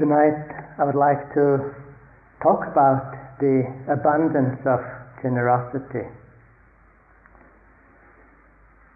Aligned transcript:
Tonight 0.00 0.48
I 0.80 0.84
would 0.88 0.96
like 0.96 1.28
to 1.36 1.76
talk 2.40 2.64
about 2.64 3.36
the 3.36 3.68
abundance 3.84 4.56
of 4.64 4.80
generosity. 5.20 6.08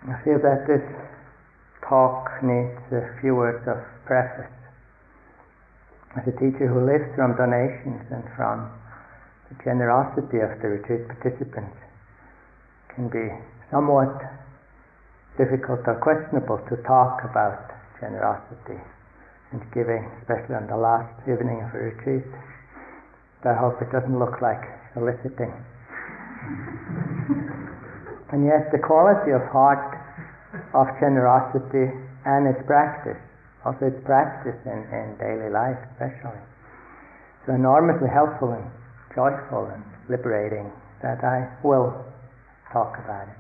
I 0.08 0.16
feel 0.24 0.40
that 0.40 0.64
this 0.64 0.80
talk 1.84 2.40
needs 2.40 2.80
a 2.88 3.20
few 3.20 3.36
words 3.36 3.60
of 3.68 3.84
preface. 4.08 4.48
As 6.16 6.24
a 6.24 6.32
teacher 6.40 6.72
who 6.72 6.88
lives 6.88 7.12
from 7.20 7.36
donations 7.36 8.00
and 8.08 8.24
from 8.32 8.72
the 9.52 9.60
generosity 9.60 10.40
of 10.40 10.56
the 10.64 10.80
retreat 10.80 11.04
participants, 11.04 11.76
it 11.76 12.94
can 12.96 13.12
be 13.12 13.28
somewhat 13.68 14.08
difficult 15.36 15.84
or 15.84 16.00
questionable 16.00 16.64
to 16.72 16.80
talk 16.88 17.20
about 17.28 17.60
generosity 18.00 18.80
and 19.54 19.62
giving, 19.70 20.02
especially 20.18 20.58
on 20.58 20.66
the 20.66 20.74
last 20.74 21.14
evening 21.30 21.62
of 21.62 21.70
a 21.70 21.94
retreat. 21.94 22.26
But 23.42 23.54
I 23.54 23.56
hope 23.62 23.78
it 23.78 23.94
doesn't 23.94 24.18
look 24.18 24.42
like 24.42 24.66
soliciting. 24.98 25.54
and 28.34 28.42
yet, 28.42 28.74
the 28.74 28.82
quality 28.82 29.30
of 29.30 29.46
heart 29.54 29.94
of 30.74 30.90
generosity 30.98 31.94
and 32.26 32.50
its 32.50 32.58
practice, 32.66 33.22
also 33.64 33.86
its 33.86 34.02
practice 34.02 34.58
in, 34.66 34.82
in 34.90 35.14
daily 35.22 35.54
life, 35.54 35.78
especially, 35.94 36.42
is 37.46 37.54
enormously 37.54 38.10
helpful 38.10 38.50
and 38.50 38.66
joyful 39.14 39.70
and 39.70 39.86
liberating 40.10 40.66
that 41.02 41.22
I 41.22 41.46
will 41.62 41.94
talk 42.72 42.98
about 42.98 43.28
it. 43.30 43.38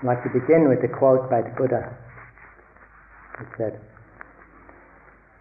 I'd 0.00 0.06
like 0.06 0.22
to 0.24 0.30
begin 0.32 0.64
with 0.66 0.80
a 0.80 0.88
quote 0.88 1.28
by 1.28 1.42
the 1.42 1.52
Buddha. 1.60 1.92
He 3.38 3.44
said, 3.58 3.80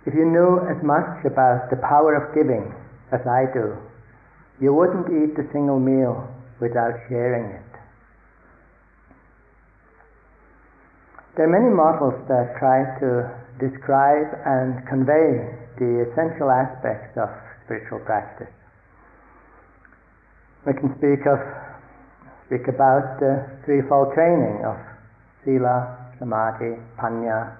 If 0.05 0.13
you 0.13 0.25
knew 0.25 0.59
as 0.67 0.83
much 0.83 1.23
about 1.23 1.69
the 1.71 1.79
power 1.79 2.11
of 2.19 2.35
giving 2.35 2.75
as 3.15 3.21
I 3.23 3.47
do, 3.53 3.79
you 4.59 4.73
wouldn't 4.73 5.07
eat 5.07 5.39
a 5.39 5.47
single 5.53 5.79
meal 5.79 6.27
without 6.59 6.91
sharing 7.07 7.55
it. 7.55 7.71
There 11.37 11.47
are 11.47 11.55
many 11.55 11.71
models 11.71 12.19
that 12.27 12.59
try 12.59 12.83
to 12.99 13.31
describe 13.63 14.27
and 14.43 14.85
convey 14.89 15.55
the 15.79 16.03
essential 16.11 16.51
aspects 16.51 17.15
of 17.15 17.31
spiritual 17.63 17.99
practice. 17.99 18.51
We 20.67 20.73
can 20.73 20.91
speak 20.99 21.23
of 21.23 21.39
speak 22.49 22.65
about 22.65 23.21
the 23.21 23.45
threefold 23.61 24.09
training 24.17 24.65
of 24.65 24.73
sila, 25.45 26.09
samadhi, 26.17 26.81
panya, 26.97 27.53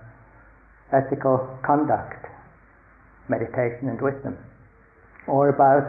ethical 0.90 1.46
conduct, 1.62 2.26
meditation, 3.30 3.86
and 3.86 4.02
wisdom, 4.02 4.34
or 5.30 5.54
about 5.54 5.86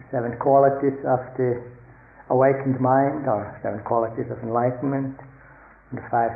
the 0.00 0.04
seven 0.08 0.32
qualities 0.40 0.96
of 1.04 1.20
the 1.36 1.60
awakened 2.32 2.80
mind, 2.80 3.28
or 3.28 3.52
seven 3.60 3.84
qualities 3.84 4.24
of 4.32 4.40
enlightenment, 4.40 5.12
and 5.92 6.00
the 6.00 6.06
five 6.08 6.32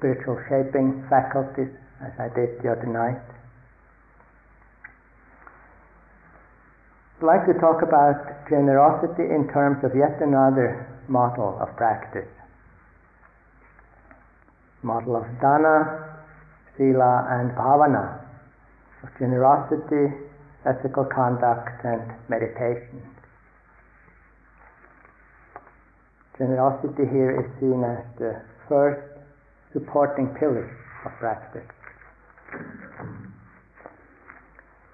spiritual 0.00 0.40
shaping 0.48 1.04
faculties, 1.12 1.68
as 2.00 2.16
I 2.16 2.32
did 2.32 2.64
the 2.64 2.72
other 2.72 2.88
night. 2.88 3.20
I'd 7.20 7.28
like 7.28 7.44
to 7.44 7.60
talk 7.60 7.84
about 7.84 8.48
generosity 8.48 9.28
in 9.28 9.52
terms 9.52 9.84
of 9.84 9.92
yet 9.92 10.16
another 10.24 10.93
model 11.08 11.58
of 11.60 11.74
practice. 11.76 12.28
Model 14.82 15.16
of 15.16 15.24
dana, 15.40 16.20
sila, 16.76 17.26
and 17.30 17.50
bhavana, 17.52 18.20
of 19.02 19.08
generosity, 19.18 20.12
ethical 20.66 21.04
conduct, 21.04 21.84
and 21.84 22.12
meditation. 22.28 23.02
Generosity 26.38 27.06
here 27.10 27.38
is 27.40 27.46
seen 27.60 27.84
as 27.84 28.02
the 28.18 28.42
first 28.68 29.00
supporting 29.72 30.34
pillar 30.40 30.66
of 31.06 31.12
practice. 31.20 31.68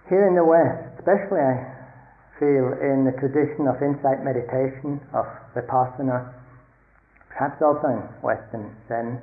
Here 0.09 0.27
in 0.27 0.35
the 0.35 0.45
West, 0.45 0.99
especially 0.99 1.41
I 1.41 1.80
feel 2.41 2.73
in 2.81 3.05
the 3.05 3.13
tradition 3.21 3.69
of 3.69 3.77
insight 3.85 4.25
meditation, 4.25 4.99
of 5.13 5.29
vipassana, 5.55 6.33
perhaps 7.29 7.61
also 7.61 7.87
in 7.93 8.01
Western 8.25 8.73
Zen, 8.89 9.21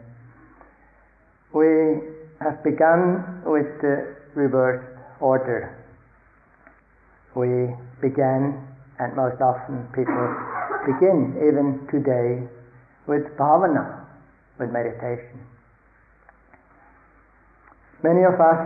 we 1.51 1.97
have 2.39 2.63
begun 2.63 3.41
with 3.43 3.65
the 3.81 4.15
reversed 4.37 5.01
order. 5.19 5.73
We 7.33 7.73
began, 8.01 8.53
and 8.99 9.15
most 9.17 9.41
often 9.41 9.89
people 9.97 10.29
begin 10.85 11.33
even 11.41 11.89
today, 11.89 12.45
with 13.07 13.25
bhavana, 13.37 14.05
with 14.59 14.69
meditation. 14.69 15.41
Many 18.03 18.23
of 18.29 18.37
us, 18.37 18.61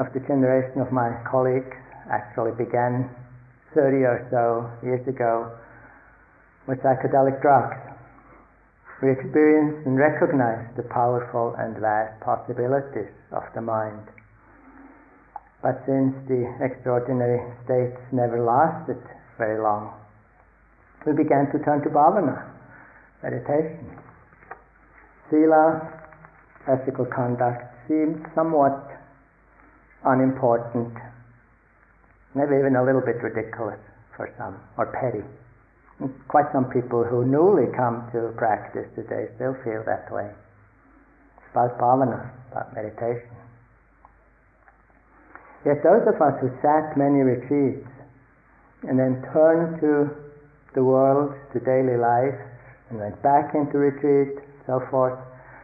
of 0.00 0.12
the 0.14 0.20
generation 0.20 0.80
of 0.80 0.90
my 0.90 1.12
colleagues, 1.28 1.76
actually 2.08 2.52
began 2.56 3.10
30 3.74 4.06
or 4.06 4.18
so 4.30 4.86
years 4.86 5.02
ago 5.06 5.50
with 6.66 6.78
psychedelic 6.78 7.42
drugs. 7.42 7.76
We 9.02 9.10
experienced 9.10 9.86
and 9.86 9.98
recognized 9.98 10.78
the 10.78 10.86
powerful 10.88 11.54
and 11.58 11.76
vast 11.76 12.22
possibilities 12.22 13.10
of 13.32 13.42
the 13.54 13.60
mind. 13.60 14.06
But 15.60 15.82
since 15.84 16.14
the 16.28 16.46
extraordinary 16.62 17.42
states 17.64 18.00
never 18.12 18.40
lasted 18.40 19.02
very 19.36 19.60
long, 19.60 19.92
we 21.04 21.12
began 21.12 21.50
to 21.52 21.58
turn 21.64 21.82
to 21.82 21.90
bhavana, 21.90 22.48
meditation. 23.22 23.98
Sila, 25.28 25.82
ethical 26.68 27.04
conduct, 27.04 27.64
seemed 27.88 28.24
somewhat 28.34 28.88
unimportant 30.04 30.94
maybe 32.34 32.58
even 32.58 32.76
a 32.76 32.84
little 32.84 33.00
bit 33.00 33.22
ridiculous 33.22 33.80
for 34.16 34.30
some, 34.38 34.58
or 34.76 34.90
petty. 34.90 35.24
Quite 36.28 36.50
some 36.52 36.66
people 36.70 37.04
who 37.04 37.24
newly 37.24 37.70
come 37.74 38.10
to 38.12 38.34
practice 38.36 38.86
today 38.94 39.30
still 39.36 39.54
feel 39.62 39.82
that 39.86 40.10
way. 40.10 40.26
It's 40.26 41.50
about 41.54 41.78
bhavana, 41.78 42.30
about 42.50 42.74
meditation. 42.74 43.30
Yet 45.64 45.82
those 45.82 46.02
of 46.10 46.20
us 46.20 46.34
who 46.42 46.50
sat 46.60 46.98
many 46.98 47.22
retreats 47.22 47.88
and 48.82 48.98
then 48.98 49.22
turned 49.32 49.80
to 49.80 50.10
the 50.74 50.82
world, 50.82 51.32
to 51.54 51.60
daily 51.60 51.96
life, 51.96 52.36
and 52.90 52.98
went 52.98 53.22
back 53.22 53.54
into 53.54 53.78
retreat, 53.78 54.42
so 54.66 54.82
forth, 54.90 55.16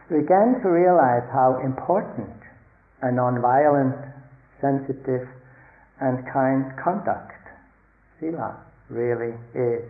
began 0.09 0.59
to 0.63 0.69
realize 0.71 1.27
how 1.31 1.59
important 1.63 2.31
a 3.01 3.11
non-violent, 3.11 3.95
sensitive, 4.59 5.27
and 6.01 6.25
kind 6.33 6.65
conduct, 6.83 7.37
sila, 8.19 8.57
really 8.89 9.33
is. 9.53 9.85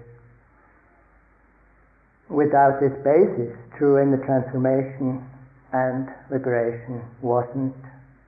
Without 2.30 2.80
this 2.80 2.94
basis, 3.04 3.56
true 3.78 4.02
inner 4.02 4.24
transformation 4.26 5.26
and 5.74 6.08
liberation 6.30 7.02
wasn't 7.22 7.76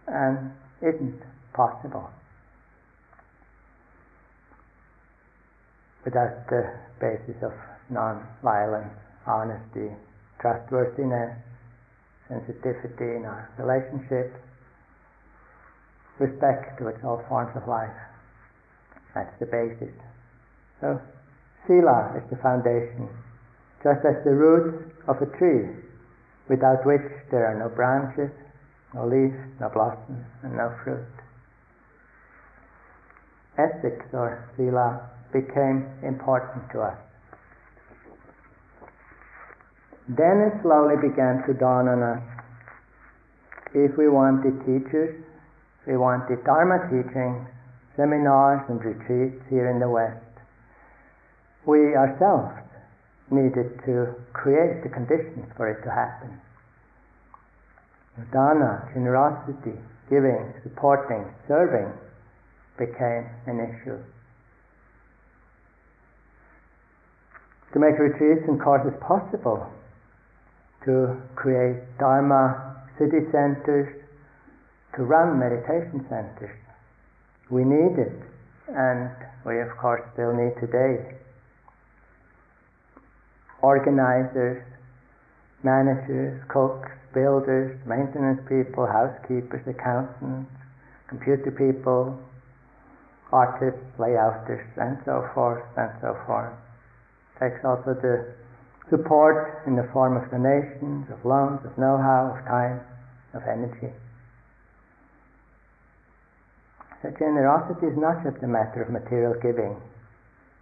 and 0.08 0.52
isn't 0.82 1.22
possible. 1.54 2.10
Without 6.06 6.48
the 6.50 6.74
basis 7.00 7.36
of 7.44 7.54
non-violence, 7.90 8.92
honesty, 9.26 9.92
trustworthiness, 10.40 11.38
sensitivity 12.28 13.16
in 13.16 13.24
our 13.26 13.50
relationships, 13.58 14.36
respect 16.20 16.78
towards 16.80 17.00
all 17.04 17.24
forms 17.28 17.52
of 17.56 17.68
life. 17.68 17.94
That's 19.16 19.34
the 19.40 19.46
basis. 19.46 19.94
So, 20.82 21.00
sila 21.68 22.18
is 22.18 22.26
the 22.30 22.38
foundation, 22.42 23.10
just 23.84 24.06
as 24.06 24.18
the 24.26 24.34
roots 24.34 24.94
of 25.08 25.22
a 25.22 25.30
tree, 25.38 25.70
without 26.50 26.86
which 26.86 27.06
there 27.32 27.46
are 27.46 27.58
no 27.58 27.70
branches, 27.70 28.32
no 28.94 29.08
leaves, 29.08 29.38
no 29.60 29.70
blossoms, 29.70 30.26
and 30.44 30.58
no 30.58 30.74
fruit. 30.84 31.08
Ethics 33.58 34.06
or 34.14 34.50
sila 34.58 35.10
became 35.32 35.86
important 36.02 36.70
to 36.74 36.82
us. 36.82 36.98
Then 40.10 40.52
it 40.52 40.62
slowly 40.62 40.96
began 41.00 41.44
to 41.48 41.54
dawn 41.54 41.88
on 41.88 42.04
us 42.04 42.24
if 43.74 43.98
we 43.98 44.10
want 44.10 44.44
wanted 44.44 44.60
teachers 44.66 45.16
we 45.86 45.98
wanted 45.98 46.44
Dharma 46.46 46.88
teachings, 46.88 47.48
seminars, 47.96 48.64
and 48.70 48.84
retreats 48.84 49.44
here 49.50 49.70
in 49.70 49.80
the 49.80 49.90
West. 49.90 50.20
We 51.66 51.96
ourselves 51.96 52.56
needed 53.32 53.80
to 53.86 54.16
create 54.34 54.84
the 54.84 54.90
conditions 54.90 55.48
for 55.56 55.70
it 55.70 55.84
to 55.84 55.92
happen. 55.92 56.40
Dana, 58.32 58.88
generosity, 58.94 59.80
giving, 60.10 60.54
supporting, 60.64 61.26
serving 61.48 61.92
became 62.78 63.26
an 63.48 63.60
issue. 63.60 63.98
To 67.74 67.80
make 67.80 67.98
retreats 67.98 68.46
and 68.48 68.62
courses 68.62 68.94
possible, 69.02 69.66
to 70.86 71.18
create 71.36 71.82
Dharma 71.98 72.86
city 73.00 73.26
centers, 73.32 74.03
to 74.96 75.04
run 75.04 75.40
meditation 75.40 76.06
centers. 76.10 76.56
We 77.50 77.64
need 77.66 77.98
it, 77.98 78.20
and 78.70 79.10
we 79.46 79.60
of 79.60 79.76
course 79.82 80.02
still 80.14 80.34
need 80.34 80.54
today. 80.62 81.18
Organizers, 83.62 84.62
managers, 85.64 86.42
cooks, 86.50 86.90
builders, 87.14 87.80
maintenance 87.88 88.42
people, 88.50 88.86
housekeepers, 88.86 89.64
accountants, 89.68 90.52
computer 91.08 91.52
people, 91.52 92.20
artists, 93.32 93.82
layouters, 93.98 94.66
and 94.78 94.98
so 95.06 95.26
forth, 95.34 95.64
and 95.78 95.90
so 96.02 96.18
forth. 96.26 96.54
Takes 97.40 97.64
also 97.66 97.98
the 97.98 98.34
support 98.90 99.64
in 99.66 99.76
the 99.76 99.88
form 99.94 100.18
of 100.18 100.30
donations, 100.30 101.10
of 101.10 101.24
loans, 101.26 101.60
of 101.66 101.78
know-how, 101.78 102.38
of 102.38 102.46
time, 102.46 102.82
of 103.34 103.42
energy. 103.50 103.90
So 107.04 107.12
generosity 107.20 107.92
is 107.92 108.00
not 108.00 108.24
just 108.24 108.40
a 108.44 108.48
matter 108.48 108.80
of 108.80 108.88
material 108.88 109.36
giving. 109.44 109.76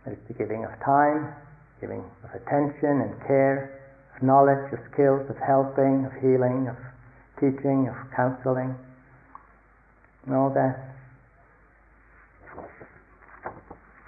It's 0.09 0.17
the 0.25 0.33
giving 0.33 0.65
of 0.65 0.73
time, 0.81 1.29
giving 1.79 2.01
of 2.25 2.33
attention 2.33 3.05
and 3.05 3.13
care, 3.29 3.77
of 4.17 4.25
knowledge, 4.25 4.73
of 4.73 4.81
skills, 4.91 5.21
of 5.29 5.37
helping, 5.37 6.09
of 6.09 6.13
healing, 6.17 6.65
of 6.65 6.73
teaching, 7.37 7.85
of 7.85 7.95
counseling, 8.17 8.73
and 10.25 10.33
all 10.33 10.49
that. 10.49 10.81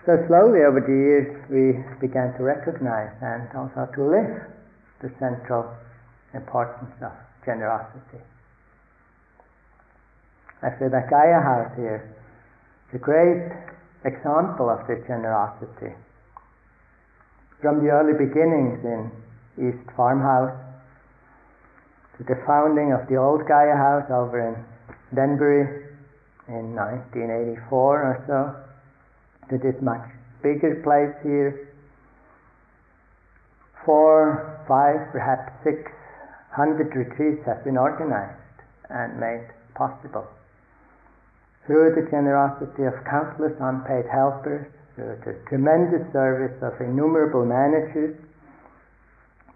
So 0.10 0.18
slowly 0.26 0.66
over 0.66 0.82
the 0.82 0.90
years 0.90 1.30
we 1.54 1.78
began 2.02 2.34
to 2.42 2.44
recognize 2.44 3.14
and 3.22 3.46
also 3.54 3.86
to 3.94 4.02
live 4.10 4.42
the 5.06 5.14
central 5.22 5.70
importance 6.34 6.98
of 6.98 7.14
generosity. 7.46 8.26
I 10.64 10.74
feel 10.80 10.90
that 10.90 11.12
Gaia 11.14 11.38
House 11.38 11.70
here 11.78 12.10
a 12.94 13.00
great 13.00 13.50
example 14.06 14.69
of 14.69 14.86
this 14.88 15.01
generosity. 15.07 15.95
From 17.62 17.81
the 17.81 17.90
early 17.90 18.13
beginnings 18.13 18.86
in 18.86 19.10
East 19.57 19.90
Farmhouse 19.98 20.54
to 22.18 22.24
the 22.24 22.38
founding 22.45 22.94
of 22.94 23.07
the 23.10 23.18
old 23.18 23.48
Gaia 23.48 23.74
House 23.74 24.06
over 24.13 24.38
in 24.38 24.54
Denbury 25.16 25.90
in 26.48 26.75
1984 26.75 27.66
or 27.74 28.16
so, 28.28 28.40
to 29.50 29.57
this 29.57 29.81
much 29.81 30.06
bigger 30.44 30.78
place 30.84 31.16
here. 31.24 31.74
Four, 33.86 34.62
five, 34.68 35.12
perhaps 35.12 35.51
six 35.63 35.89
hundred 36.51 36.96
retreats 36.96 37.42
have 37.46 37.63
been 37.63 37.78
organized 37.78 38.38
and 38.89 39.19
made 39.19 39.48
possible 39.74 40.28
through 41.65 41.95
the 41.95 42.06
generosity 42.12 42.83
of 42.83 42.94
countless 43.07 43.56
unpaid 43.60 44.06
helpers, 44.12 44.68
through 44.95 45.18
the 45.24 45.39
tremendous 45.48 46.04
service 46.12 46.56
of 46.62 46.75
innumerable 46.81 47.45
managers, 47.45 48.19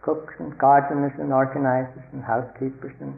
cooks 0.01 0.33
and 0.39 0.57
gardeners 0.57 1.11
and 1.19 1.33
organizers 1.33 2.07
and 2.13 2.23
housekeepers 2.23 2.95
and 3.01 3.11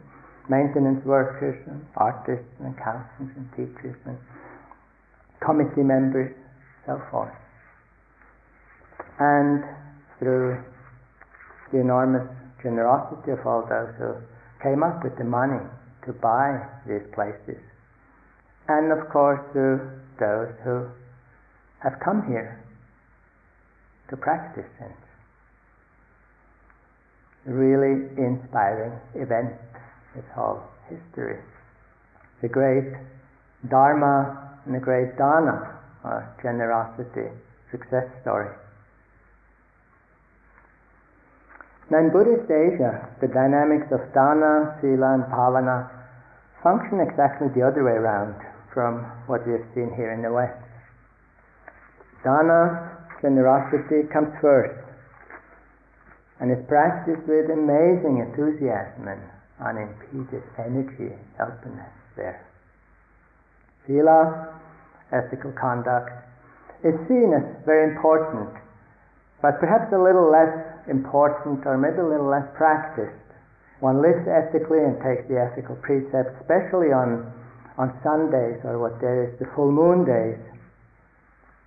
maintenance 0.50 1.04
workers 1.06 1.54
and 1.70 1.86
artists 1.96 2.50
and 2.58 2.74
accountants 2.74 3.30
and 3.38 3.46
teachers 3.54 3.94
and 4.06 4.18
committee 5.38 5.86
members 5.86 6.34
so 6.86 7.00
forth. 7.10 7.32
And 9.20 9.62
through 10.18 10.58
the 11.72 11.80
enormous 11.80 12.26
generosity 12.62 13.30
of 13.32 13.46
all 13.46 13.62
those 13.68 13.94
who 13.98 14.18
came 14.62 14.82
up 14.82 15.04
with 15.04 15.16
the 15.16 15.24
money 15.24 15.62
to 16.06 16.12
buy 16.12 16.58
these 16.86 17.06
places. 17.14 17.60
And 18.70 18.92
of 18.92 19.08
course 19.10 19.40
through 19.50 19.82
those 20.20 20.54
who 20.62 20.86
have 21.82 21.98
come 21.98 22.22
here 22.28 22.62
to 24.10 24.16
practice 24.16 24.70
it. 24.78 25.00
Really 27.50 28.06
inspiring 28.14 28.94
event, 29.16 29.58
this 30.14 30.24
whole 30.36 30.62
history. 30.88 31.42
The 32.42 32.48
great 32.48 32.94
Dharma 33.68 34.60
and 34.64 34.74
the 34.76 34.78
great 34.78 35.18
Dana 35.18 35.74
or 36.04 36.30
generosity 36.40 37.26
success 37.72 38.06
story. 38.22 38.54
Now 41.90 41.98
in 41.98 42.10
Buddhist 42.12 42.46
Asia, 42.46 43.08
the 43.20 43.26
dynamics 43.26 43.90
of 43.90 43.98
dana, 44.14 44.78
sila, 44.80 45.14
and 45.14 45.24
bhavana 45.24 45.90
function 46.62 47.00
exactly 47.00 47.48
the 47.48 47.66
other 47.66 47.82
way 47.82 47.98
around 47.98 48.36
from 48.74 49.04
what 49.26 49.46
we 49.46 49.52
have 49.52 49.66
seen 49.74 49.90
here 49.96 50.12
in 50.12 50.22
the 50.22 50.32
West. 50.32 50.58
Dana, 52.22 52.96
generosity, 53.22 54.08
comes 54.12 54.32
first 54.40 54.76
and 56.40 56.50
is 56.50 56.60
practiced 56.68 57.24
with 57.28 57.52
amazing 57.52 58.24
enthusiasm 58.24 59.08
and 59.08 59.20
unimpeded 59.60 60.42
energy, 60.56 61.12
openness 61.36 61.92
there. 62.16 62.40
Sila 63.86 64.56
ethical 65.12 65.52
conduct 65.52 66.10
is 66.84 66.96
seen 67.08 67.36
as 67.36 67.44
very 67.66 67.92
important, 67.92 68.48
but 69.42 69.60
perhaps 69.60 69.92
a 69.92 70.00
little 70.00 70.32
less 70.32 70.52
important 70.88 71.66
or 71.68 71.76
maybe 71.76 72.00
a 72.00 72.08
little 72.08 72.28
less 72.28 72.46
practiced. 72.56 73.16
One 73.80 74.00
lives 74.00 74.24
ethically 74.28 74.80
and 74.80 74.96
takes 75.00 75.24
the 75.28 75.40
ethical 75.40 75.76
precepts, 75.80 76.36
especially 76.40 76.92
on, 76.92 77.32
on 77.78 77.94
Sundays 78.02 78.58
or 78.64 78.78
what 78.78 79.00
there 79.00 79.28
is 79.28 79.38
the 79.38 79.46
full 79.54 79.70
moon 79.70 80.04
days. 80.04 80.38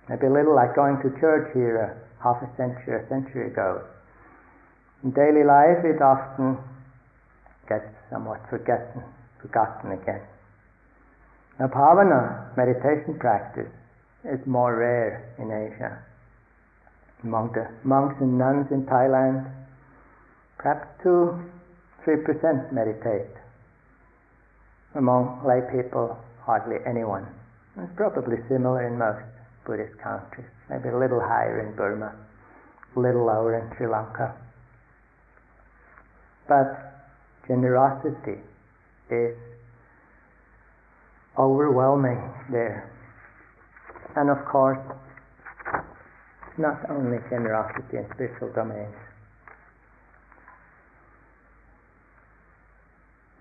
Maybe 0.08 0.26
a 0.26 0.32
little 0.32 0.54
like 0.54 0.74
going 0.76 1.00
to 1.00 1.08
church 1.20 1.52
here 1.54 1.80
a 1.80 2.22
half 2.22 2.42
a 2.42 2.48
century, 2.56 3.00
a 3.00 3.08
century 3.08 3.48
ago. 3.48 3.82
In 5.02 5.12
daily 5.12 5.44
life, 5.44 5.84
it 5.84 6.00
often 6.00 6.58
gets 7.68 7.88
somewhat 8.10 8.40
forgotten, 8.48 9.02
forgotten 9.40 9.92
again. 9.92 10.20
Now, 11.58 11.68
bhavana, 11.68 12.56
meditation 12.56 13.18
practice, 13.18 13.70
is 14.24 14.40
more 14.46 14.76
rare 14.76 15.34
in 15.38 15.52
Asia. 15.52 16.02
Among 17.22 17.52
the 17.52 17.68
monks 17.86 18.16
and 18.20 18.36
nuns 18.36 18.66
in 18.70 18.84
Thailand, 18.84 19.48
perhaps 20.58 20.88
2 21.02 21.40
3% 22.06 22.72
meditate. 22.72 23.32
Among 24.94 25.42
lay 25.44 25.60
people, 25.74 26.16
hardly 26.42 26.76
anyone. 26.86 27.26
It's 27.76 27.90
probably 27.96 28.36
similar 28.48 28.86
in 28.86 28.98
most 28.98 29.24
Buddhist 29.66 29.98
countries, 29.98 30.46
maybe 30.70 30.88
a 30.88 30.98
little 30.98 31.20
higher 31.20 31.66
in 31.66 31.74
Burma, 31.74 32.14
a 32.94 33.00
little 33.00 33.26
lower 33.26 33.58
in 33.58 33.76
Sri 33.76 33.88
Lanka. 33.88 34.34
But 36.46 36.94
generosity 37.48 38.38
is 39.10 39.36
overwhelming 41.38 42.20
there. 42.50 42.90
And 44.14 44.30
of 44.30 44.44
course, 44.44 44.78
not 46.56 46.78
only 46.88 47.18
generosity 47.30 47.96
in 47.96 48.06
spiritual 48.14 48.52
domains. 48.54 48.94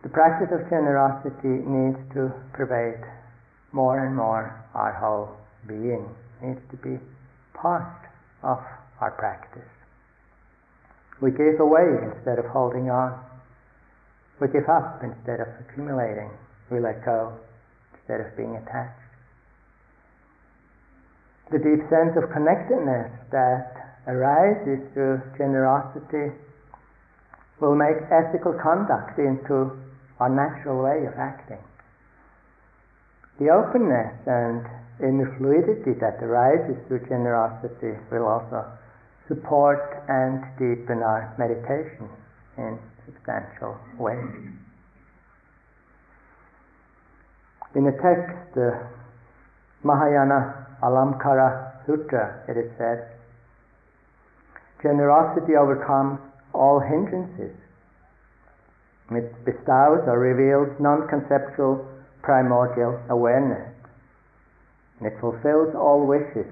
The 0.02 0.03
practice 0.14 0.54
of 0.54 0.70
generosity 0.70 1.66
needs 1.66 1.98
to 2.14 2.30
pervade 2.54 3.02
more 3.74 4.06
and 4.06 4.16
more 4.16 4.54
our 4.78 4.94
whole 4.94 5.34
being, 5.68 6.06
needs 6.42 6.62
to 6.70 6.78
be 6.78 7.02
part 7.58 7.98
of 8.46 8.62
our 9.02 9.12
practice. 9.18 9.68
We 11.20 11.32
give 11.32 11.60
away 11.60 12.14
instead 12.14 12.38
of 12.38 12.46
holding 12.46 12.94
on. 12.94 13.18
We 14.40 14.48
give 14.54 14.70
up 14.70 15.02
instead 15.02 15.42
of 15.42 15.50
accumulating. 15.66 16.30
We 16.70 16.80
let 16.80 17.04
go 17.04 17.34
instead 17.98 18.22
of 18.22 18.38
being 18.38 18.56
attached. 18.56 19.02
The 21.52 21.58
deep 21.58 21.82
sense 21.90 22.14
of 22.22 22.30
connectedness 22.30 23.10
that 23.32 23.98
arises 24.08 24.84
through 24.94 25.22
generosity 25.38 26.38
will 27.62 27.76
make 27.76 27.98
ethical 28.12 28.54
conduct 28.62 29.18
into 29.18 29.72
our 30.24 30.32
natural 30.32 30.80
way 30.82 31.04
of 31.06 31.20
acting. 31.20 31.60
The 33.44 33.52
openness 33.52 34.16
and 34.24 34.64
inner 35.04 35.36
fluidity 35.36 36.00
that 36.00 36.24
arises 36.24 36.80
through 36.88 37.04
generosity 37.12 38.00
will 38.08 38.24
also 38.24 38.64
support 39.28 39.84
and 40.08 40.40
deepen 40.56 41.04
our 41.04 41.36
meditation 41.36 42.08
in 42.58 42.80
substantial 43.04 43.76
ways. 44.00 44.32
In 47.76 47.84
the 47.84 47.98
text, 48.00 48.56
the 48.56 48.80
Mahayana 49.84 50.80
Alamkara 50.84 51.84
Sutra, 51.86 52.46
it 52.48 52.56
is 52.56 52.72
said, 52.78 53.12
generosity 54.82 55.60
overcomes 55.60 56.20
all 56.54 56.80
hindrances. 56.80 57.58
It 59.16 59.46
bestows 59.46 60.06
or 60.08 60.16
er 60.16 60.20
reveals 60.20 60.80
non-conceptual 60.80 61.86
primordial 62.24 63.00
awareness. 63.10 63.70
And 65.00 65.12
it 65.12 65.20
fulfills 65.20 65.76
all 65.76 66.08
wishes 66.08 66.48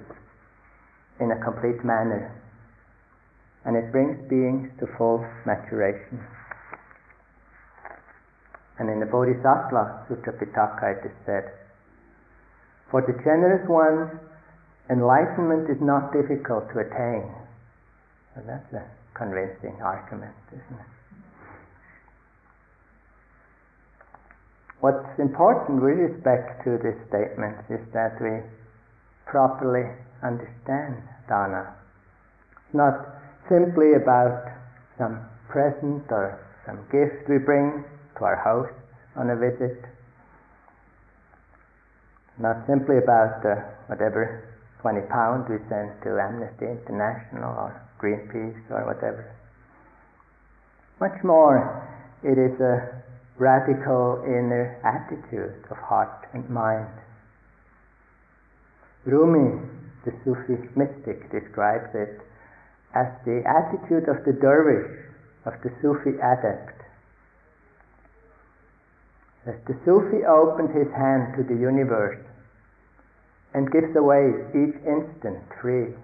in 1.19 1.31
a 1.31 1.43
complete 1.43 1.83
manner. 1.85 2.29
And 3.63 3.77
it 3.77 3.91
brings 3.91 4.17
beings 4.29 4.69
to 4.79 4.87
full 4.97 5.25
maturation. 5.45 6.19
And 8.79 8.89
in 8.89 8.99
the 8.99 9.05
Bodhisattva 9.05 10.05
Sutra 10.09 10.33
Pitaka 10.33 10.97
it 10.97 11.05
is 11.05 11.15
said, 11.25 11.53
For 12.89 13.01
the 13.01 13.13
generous 13.23 13.67
ones, 13.69 14.09
enlightenment 14.89 15.69
is 15.69 15.77
not 15.79 16.11
difficult 16.11 16.67
to 16.73 16.81
attain. 16.81 17.29
And 18.35 18.49
that's 18.49 18.73
a 18.73 18.83
convincing 19.13 19.77
argument, 19.81 20.33
isn't 20.49 20.79
it? 20.81 21.00
What's 24.81 25.13
important 25.19 25.77
with 25.77 25.93
respect 25.93 26.65
to 26.65 26.81
this 26.81 26.97
statement 27.05 27.53
is 27.69 27.85
that 27.93 28.17
we 28.17 28.41
properly 29.29 29.85
understand 30.25 30.97
dana. 31.29 31.77
It's 32.65 32.73
not 32.73 32.97
simply 33.45 33.93
about 33.93 34.41
some 34.97 35.21
present 35.49 36.09
or 36.09 36.41
some 36.65 36.81
gift 36.89 37.29
we 37.29 37.37
bring 37.37 37.85
to 38.17 38.21
our 38.25 38.41
host 38.41 38.73
on 39.15 39.29
a 39.29 39.37
visit. 39.37 39.85
Not 42.41 42.65
simply 42.65 42.97
about 42.97 43.45
uh, 43.45 43.61
whatever 43.85 44.49
20 44.81 45.01
pounds 45.13 45.45
we 45.45 45.61
send 45.69 45.93
to 46.01 46.17
Amnesty 46.17 46.65
International 46.65 47.53
or 47.53 47.77
Greenpeace 48.01 48.65
or 48.73 48.89
whatever. 48.89 49.29
Much 50.99 51.21
more, 51.23 51.85
it 52.23 52.41
is 52.41 52.57
a 52.57 53.01
radical 53.41 54.21
inner 54.21 54.77
attitude 54.85 55.65
of 55.71 55.77
heart 55.77 56.29
and 56.31 56.47
mind. 56.47 56.93
Rumi, 59.03 59.65
the 60.05 60.13
Sufi 60.23 60.61
mystic, 60.77 61.25
describes 61.33 61.89
it 61.95 62.21
as 62.93 63.07
the 63.25 63.41
attitude 63.49 64.05
of 64.05 64.21
the 64.29 64.37
dervish, 64.37 64.93
of 65.45 65.53
the 65.63 65.73
Sufi 65.81 66.21
adept, 66.21 66.85
as 69.47 69.57
the 69.65 69.73
Sufi 69.85 70.21
opens 70.21 70.69
his 70.77 70.93
hand 70.93 71.33
to 71.33 71.41
the 71.41 71.57
universe 71.59 72.21
and 73.55 73.71
gives 73.71 73.89
away 73.97 74.37
each 74.53 74.77
instant 74.85 75.41
free. 75.59 75.97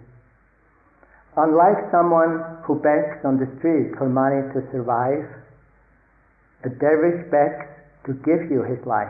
Unlike 1.37 1.93
someone 1.93 2.41
who 2.65 2.81
begs 2.81 3.21
on 3.23 3.37
the 3.37 3.45
street 3.59 3.93
for 3.95 4.09
money 4.09 4.41
to 4.57 4.65
survive, 4.73 5.29
a 6.63 6.69
dervish 6.69 7.29
begs 7.31 7.67
to 8.05 8.13
give 8.13 8.49
you 8.51 8.63
his 8.63 8.83
life. 8.85 9.07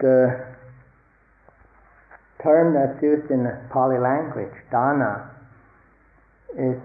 The 0.00 0.44
term 2.42 2.74
that's 2.74 3.02
used 3.02 3.30
in 3.30 3.44
the 3.44 3.58
Pali 3.72 3.98
language, 3.98 4.52
dana, 4.70 5.30
is 6.58 6.80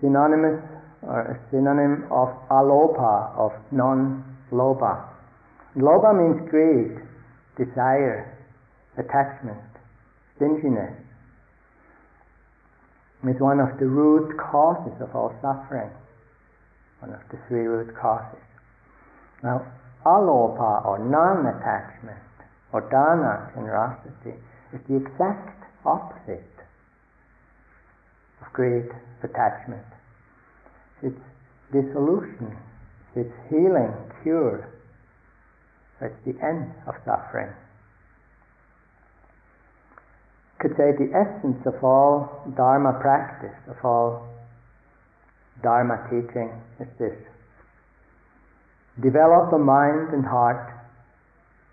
synonymous 0.00 0.60
or 1.02 1.20
a 1.20 1.50
synonym 1.50 2.04
of 2.10 2.28
alobha, 2.50 3.30
of 3.36 3.52
non-lobha. 3.70 5.06
Lobha 5.76 6.12
means 6.18 6.50
greed, 6.50 6.98
desire, 7.56 8.36
attachment, 8.98 9.69
stinginess. 10.40 10.96
is 13.28 13.40
one 13.40 13.60
of 13.60 13.78
the 13.78 13.84
root 13.84 14.38
causes 14.40 14.96
of 15.02 15.14
all 15.14 15.36
suffering, 15.42 15.90
one 17.00 17.12
of 17.12 17.20
the 17.30 17.36
three 17.46 17.66
root 17.66 17.94
causes. 17.94 18.40
Now, 19.42 19.66
alobha 20.06 20.84
or 20.86 20.98
non-attachment 20.98 22.24
or 22.72 22.80
dana, 22.88 23.52
generosity, 23.54 24.40
is 24.72 24.80
the 24.88 24.96
exact 24.96 25.62
opposite 25.84 26.56
of 28.40 28.52
greed, 28.54 28.88
attachment. 29.22 29.84
It's 31.02 31.20
dissolution, 31.72 32.56
it's 33.14 33.34
healing, 33.50 33.92
cure. 34.22 34.72
It's 36.00 36.16
the 36.24 36.32
end 36.42 36.72
of 36.86 36.94
suffering. 37.04 37.52
Could 40.60 40.76
say 40.76 40.92
the 40.92 41.10
essence 41.16 41.64
of 41.66 41.82
all 41.82 42.44
Dharma 42.56 42.98
practice, 43.00 43.56
of 43.68 43.76
all 43.84 44.28
Dharma 45.62 46.06
teaching 46.10 46.52
is 46.78 46.88
this. 46.98 47.16
Develop 49.02 49.52
a 49.52 49.58
mind 49.58 50.12
and 50.12 50.24
heart 50.24 50.68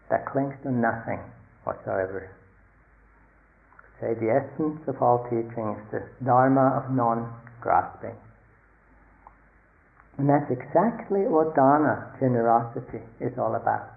that 0.09 0.25
clings 0.25 0.55
to 0.63 0.71
nothing 0.71 1.19
whatsoever 1.65 2.31
say 3.99 4.13
the 4.13 4.29
essence 4.29 4.81
of 4.87 5.01
all 5.01 5.25
teaching 5.25 5.73
is 5.73 5.85
the 5.91 6.03
Dharma 6.23 6.77
of 6.77 6.93
non-grasping. 6.93 8.15
And 10.17 10.29
that's 10.29 10.49
exactly 10.49 11.25
what 11.25 11.55
dana, 11.55 12.13
generosity, 12.19 13.01
is 13.19 13.33
all 13.37 13.55
about. 13.55 13.93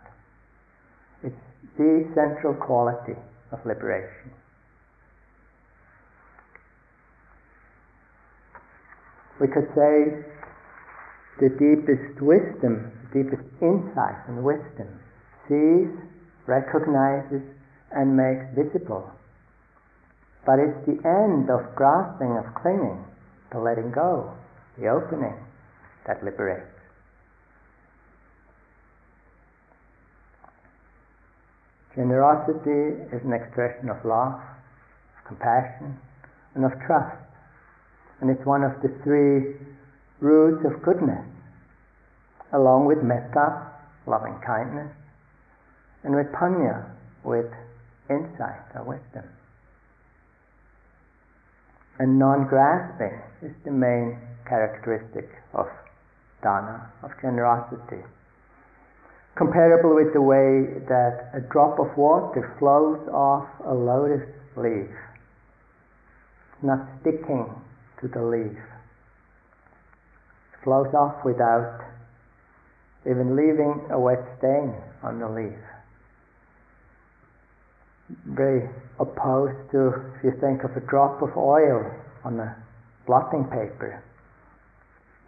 It's 1.22 1.36
the 1.76 2.08
central 2.14 2.54
quality 2.54 3.16
of 3.52 3.58
liberation. 3.64 4.32
We 9.40 9.48
could 9.48 9.68
say 9.74 10.20
the 11.40 11.48
deepest 11.48 12.20
wisdom, 12.20 12.92
deepest 13.12 13.42
insight 13.60 14.20
and 14.28 14.44
wisdom 14.44 15.00
sees, 15.48 15.88
recognizes, 16.46 17.42
and 17.90 18.16
makes 18.16 18.44
visible 18.54 19.10
but 20.46 20.58
it's 20.58 20.86
the 20.86 20.98
end 21.06 21.50
of 21.50 21.74
grasping, 21.76 22.36
of 22.36 22.54
clinging, 22.54 23.04
the 23.52 23.58
letting 23.58 23.92
go, 23.92 24.32
the 24.78 24.88
opening 24.88 25.36
that 26.06 26.24
liberates. 26.24 26.66
Generosity 31.94 33.02
is 33.12 33.22
an 33.24 33.32
expression 33.32 33.90
of 33.90 34.02
love, 34.04 34.40
of 34.40 35.24
compassion, 35.26 35.98
and 36.54 36.64
of 36.64 36.72
trust. 36.86 37.29
And 38.20 38.30
it's 38.30 38.44
one 38.44 38.62
of 38.62 38.72
the 38.82 38.88
three 39.02 39.56
roots 40.20 40.64
of 40.64 40.82
goodness, 40.82 41.24
along 42.52 42.86
with 42.86 43.02
metta, 43.02 43.66
loving 44.06 44.38
kindness, 44.44 44.92
and 46.04 46.14
with 46.14 46.26
panya, 46.32 46.84
with 47.24 47.46
insight 48.08 48.64
or 48.74 48.84
wisdom 48.84 49.24
and 52.00 52.18
non-grasping 52.18 53.20
is 53.42 53.52
the 53.66 53.70
main 53.70 54.16
characteristic 54.48 55.28
of 55.52 55.66
dana, 56.42 56.90
of 57.02 57.10
generosity. 57.20 58.02
Comparable 59.36 59.94
with 59.94 60.14
the 60.14 60.22
way 60.22 60.80
that 60.88 61.28
a 61.34 61.40
drop 61.52 61.78
of 61.78 61.94
water 61.98 62.56
flows 62.58 63.06
off 63.12 63.46
a 63.66 63.74
lotus 63.74 64.26
leaf, 64.56 64.88
not 66.62 66.88
sticking 67.02 67.52
to 68.00 68.08
the 68.08 68.22
leaf. 68.22 68.58
It 70.52 70.64
flows 70.64 70.92
off 70.94 71.24
without 71.24 71.80
even 73.06 73.36
leaving 73.36 73.88
a 73.90 73.98
wet 73.98 74.24
stain 74.38 74.74
on 75.02 75.18
the 75.20 75.28
leaf 75.28 75.58
very 78.26 78.68
opposed 78.98 79.70
to 79.72 79.94
if 80.16 80.24
you 80.24 80.32
think 80.40 80.64
of 80.64 80.76
a 80.76 80.80
drop 80.88 81.22
of 81.22 81.36
oil 81.36 81.90
on 82.24 82.38
a 82.40 82.56
blotting 83.06 83.44
paper 83.44 84.02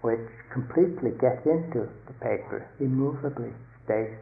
which 0.02 0.20
completely 0.52 1.10
gets 1.20 1.46
into 1.46 1.88
the 2.06 2.12
paper, 2.14 2.66
immovably 2.80 3.52
stays 3.84 4.18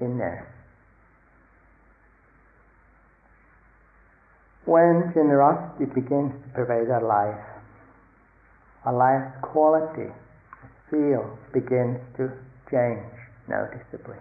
in 0.00 0.18
there. 0.18 0.52
When 4.64 5.12
generosity 5.14 5.84
begins 5.86 6.32
to 6.42 6.48
pervade 6.54 6.90
our 6.90 7.06
life, 7.06 7.49
our 8.84 8.96
life 8.96 9.42
quality, 9.42 10.10
feel 10.90 11.38
begins 11.52 12.00
to 12.16 12.30
change 12.70 13.06
noticeably. 13.48 14.16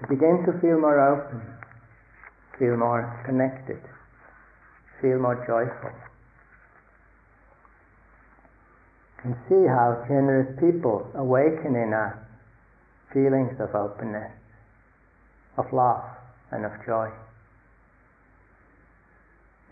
We 0.00 0.16
begin 0.16 0.44
to 0.46 0.52
feel 0.60 0.80
more 0.80 0.98
open, 0.98 1.42
feel 2.58 2.76
more 2.76 3.22
connected, 3.26 3.80
feel 5.02 5.18
more 5.18 5.36
joyful. 5.46 5.92
And 9.22 9.36
see 9.48 9.68
how 9.68 10.02
generous 10.08 10.48
people 10.58 11.06
awaken 11.14 11.76
in 11.76 11.92
us 11.92 12.16
feelings 13.12 13.58
of 13.60 13.74
openness, 13.74 14.32
of 15.58 15.66
love, 15.72 16.04
and 16.52 16.64
of 16.64 16.72
joy. 16.86 17.10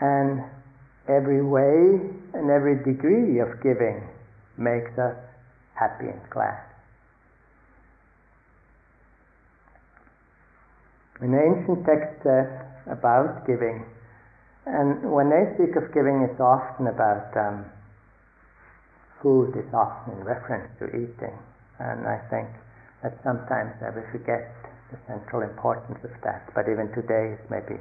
And 0.01 0.43
every 1.09 1.43
way 1.43 1.99
and 2.35 2.51
every 2.51 2.77
degree 2.85 3.41
of 3.41 3.63
giving 3.63 4.07
makes 4.57 4.93
us 4.99 5.17
happy 5.75 6.09
and 6.09 6.21
glad. 6.31 6.61
An 11.21 11.35
ancient 11.35 11.85
text 11.85 12.23
says 12.23 12.47
about 12.87 13.47
giving, 13.47 13.83
and 14.67 15.11
when 15.11 15.31
they 15.31 15.51
speak 15.57 15.75
of 15.75 15.91
giving, 15.93 16.23
it's 16.23 16.39
often 16.39 16.87
about 16.87 17.35
um, 17.35 17.65
food, 19.23 19.57
is 19.57 19.67
often 19.75 20.15
in 20.15 20.23
reference 20.23 20.71
to 20.79 20.87
eating. 20.95 21.35
And 21.81 22.07
I 22.07 22.23
think 22.31 22.47
that 23.03 23.19
sometimes 23.25 23.75
we 23.83 24.03
forget 24.13 24.47
the 24.91 24.99
central 25.07 25.43
importance 25.43 25.99
of 26.05 26.11
that. 26.23 26.47
But 26.55 26.69
even 26.71 26.91
today, 26.95 27.35
it's 27.35 27.51
maybe 27.51 27.81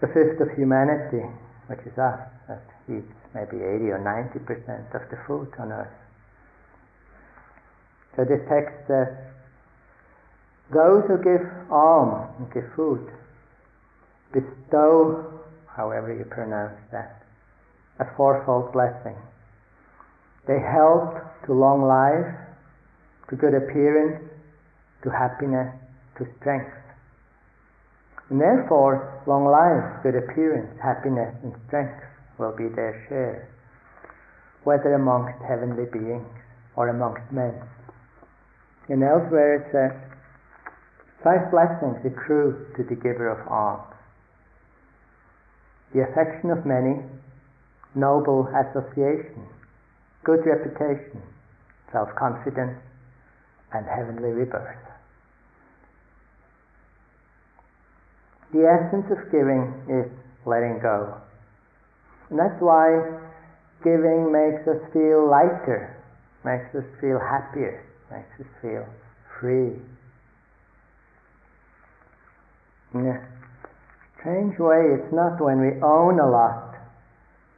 the 0.00 0.08
fifth 0.10 0.40
of 0.42 0.50
humanity, 0.58 1.26
which 1.68 1.80
is 1.86 1.96
us, 1.96 2.20
that 2.48 2.64
eats 2.88 3.12
maybe 3.34 3.62
80 3.62 3.92
or 3.92 4.00
90 4.00 4.38
percent 4.44 4.88
of 4.92 5.04
the 5.12 5.18
food 5.26 5.52
on 5.60 5.72
earth. 5.72 5.92
So 8.16 8.24
this 8.24 8.40
text 8.48 8.74
says, 8.88 9.14
those 10.72 11.04
who 11.08 11.16
give 11.22 11.44
alms 11.70 12.28
and 12.38 12.52
give 12.52 12.64
food 12.76 13.08
bestow, 14.32 15.40
however 15.68 16.12
you 16.12 16.24
pronounce 16.28 16.76
that, 16.92 17.22
a 18.00 18.04
fourfold 18.16 18.72
blessing. 18.72 19.16
They 20.46 20.60
help 20.60 21.14
to 21.46 21.52
long 21.52 21.82
life, 21.84 22.34
to 23.30 23.36
good 23.36 23.54
appearance, 23.54 24.24
to 25.04 25.10
happiness, 25.10 25.72
to 26.18 26.26
strength. 26.40 26.77
And 28.30 28.40
therefore, 28.40 29.22
long 29.26 29.46
life, 29.48 30.02
good 30.02 30.14
appearance, 30.14 30.68
happiness, 30.82 31.34
and 31.42 31.54
strength 31.66 32.02
will 32.38 32.52
be 32.52 32.68
their 32.68 32.92
share, 33.08 33.48
whether 34.64 34.94
amongst 34.94 35.40
heavenly 35.42 35.86
beings 35.90 36.28
or 36.76 36.88
amongst 36.88 37.32
men. 37.32 37.54
And 38.88 39.02
elsewhere 39.02 39.60
it 39.60 39.66
says, 39.72 39.96
Five 41.24 41.50
blessings 41.50 42.04
accrue 42.04 42.68
to 42.76 42.84
the 42.84 42.94
giver 42.94 43.28
of 43.28 43.48
alms 43.48 43.94
the 45.94 46.02
affection 46.04 46.50
of 46.50 46.66
many, 46.66 47.00
noble 47.94 48.46
association, 48.52 49.48
good 50.24 50.44
reputation, 50.44 51.22
self 51.92 52.08
confidence, 52.14 52.76
and 53.72 53.86
heavenly 53.86 54.30
rebirth. 54.30 54.87
The 58.52 58.64
essence 58.64 59.04
of 59.10 59.30
giving 59.30 59.74
is 59.88 60.10
letting 60.46 60.80
go. 60.80 61.20
And 62.30 62.38
that's 62.38 62.60
why 62.60 63.20
giving 63.84 64.32
makes 64.32 64.66
us 64.66 64.80
feel 64.92 65.28
lighter, 65.28 65.96
makes 66.44 66.74
us 66.74 66.84
feel 67.00 67.18
happier, 67.18 67.84
makes 68.10 68.32
us 68.40 68.46
feel 68.62 68.86
free. 69.40 69.76
In 72.94 73.06
a 73.06 73.20
strange 74.18 74.58
way, 74.58 74.96
it's 74.96 75.12
not 75.12 75.40
when 75.40 75.60
we 75.60 75.80
own 75.82 76.18
a 76.18 76.28
lot, 76.28 76.74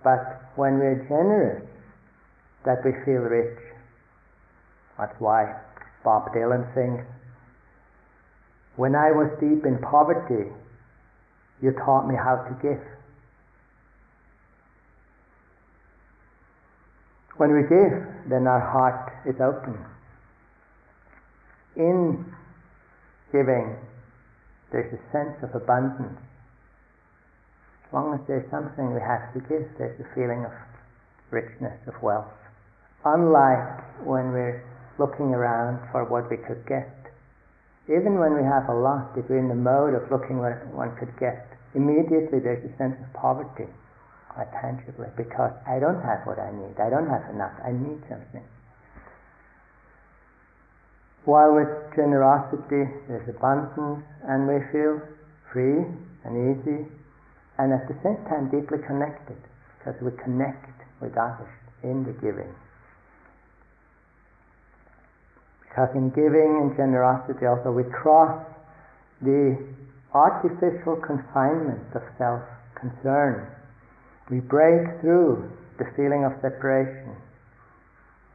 but 0.03 0.43
when 0.57 0.79
we're 0.79 1.07
generous 1.09 1.63
that 2.65 2.85
we 2.85 2.93
feel 3.05 3.23
rich. 3.23 3.59
That's 4.99 5.15
why 5.21 5.55
Bob 6.05 6.33
Dylan 6.35 6.67
sings, 6.75 7.07
When 8.77 8.95
I 8.95 9.13
was 9.13 9.31
deep 9.41 9.65
in 9.65 9.79
poverty, 9.79 10.51
you 11.63 11.73
taught 11.85 12.09
me 12.09 12.15
how 12.15 12.37
to 12.37 12.55
give. 12.63 12.83
When 17.37 17.53
we 17.57 17.63
give, 17.63 18.05
then 18.29 18.47
our 18.47 18.61
heart 18.61 19.13
is 19.25 19.41
open. 19.41 19.79
In 21.77 22.25
giving, 23.33 23.77
there's 24.73 24.93
a 24.93 25.01
sense 25.13 25.41
of 25.43 25.55
abundance. 25.55 26.21
As 27.87 27.93
long 27.93 28.15
as 28.15 28.21
there's 28.29 28.49
something 28.51 28.93
we 28.93 29.01
have 29.01 29.33
to 29.33 29.41
give, 29.41 29.67
there's 29.79 29.99
a 30.01 30.15
feeling 30.15 30.45
of 30.45 30.53
richness, 31.31 31.81
of 31.89 31.95
wealth. 32.03 32.29
Unlike 33.05 34.05
when 34.05 34.33
we're 34.33 34.63
looking 34.99 35.33
around 35.33 35.81
for 35.91 36.05
what 36.05 36.31
we 36.31 36.37
could 36.37 36.67
get. 36.69 37.00
Even 37.91 38.23
when 38.23 38.39
we 38.39 38.47
have 38.47 38.71
a 38.71 38.79
lot, 38.79 39.11
if 39.19 39.27
we're 39.27 39.43
in 39.43 39.51
the 39.51 39.59
mode 39.59 39.99
of 39.99 40.07
looking 40.15 40.39
what 40.39 40.55
one 40.71 40.95
could 40.95 41.11
get, 41.19 41.51
immediately 41.75 42.39
there's 42.39 42.63
a 42.63 42.71
sense 42.79 42.95
of 43.03 43.11
poverty, 43.19 43.67
quite 44.31 44.47
tangibly, 44.63 45.11
because 45.19 45.51
I 45.67 45.83
don't 45.83 45.99
have 45.99 46.23
what 46.23 46.39
I 46.39 46.55
need. 46.55 46.79
I 46.79 46.87
don't 46.87 47.11
have 47.11 47.27
enough. 47.35 47.51
I 47.67 47.75
need 47.75 47.99
something. 48.07 48.47
While 51.25 51.59
with 51.59 51.69
generosity 51.99 52.89
there's 53.11 53.29
abundance 53.29 54.07
and 54.23 54.47
we 54.47 54.63
feel 54.73 55.03
free 55.53 55.85
and 56.25 56.33
easy 56.33 56.87
and 57.59 57.75
at 57.75 57.87
the 57.89 57.99
same 58.03 58.23
time 58.31 58.49
deeply 58.49 58.79
connected 58.87 59.37
because 59.79 60.01
we 60.01 60.13
connect 60.23 60.71
with 61.03 61.13
others 61.19 61.53
in 61.83 62.05
the 62.05 62.13
giving. 62.23 62.55
Because 65.71 65.95
in 65.95 66.11
giving 66.11 66.67
and 66.67 66.77
generosity 66.77 67.47
also 67.47 67.71
we 67.71 67.85
cross 67.95 68.45
the 69.23 69.57
artificial 70.13 70.97
confinement 70.97 71.87
of 71.95 72.03
self-concern. 72.19 73.47
We 74.31 74.41
break 74.41 75.01
through 75.01 75.49
the 75.79 75.87
feeling 75.97 76.25
of 76.27 76.33
separation 76.43 77.15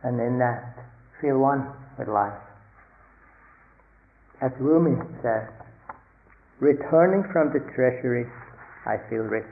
and 0.04 0.20
in 0.20 0.40
that 0.40 0.80
feel 1.22 1.38
one 1.38 1.68
with 2.00 2.08
life. 2.08 2.40
As 4.42 4.52
Rumi 4.60 4.96
says, 5.22 5.50
returning 6.60 7.24
from 7.32 7.52
the 7.52 7.60
treasury, 7.76 8.26
I 8.86 8.98
feel 9.10 9.24
rich. 9.24 9.44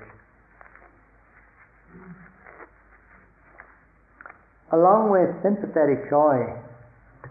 Along 4.71 5.11
with 5.11 5.29
sympathetic 5.43 6.09
joy, 6.09 6.47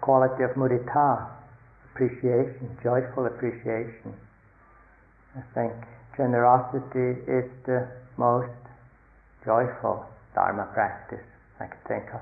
quality 0.02 0.42
of 0.42 0.50
mudita, 0.50 1.30
appreciation, 1.94 2.76
joyful 2.82 3.26
appreciation, 3.26 4.12
I 5.34 5.40
think 5.54 5.72
generosity 6.16 7.22
is 7.26 7.48
the 7.64 7.88
most 8.18 8.50
joyful 9.44 10.04
Dharma 10.34 10.68
practice 10.74 11.24
I 11.60 11.66
can 11.66 11.78
think 11.88 12.14
of. 12.14 12.20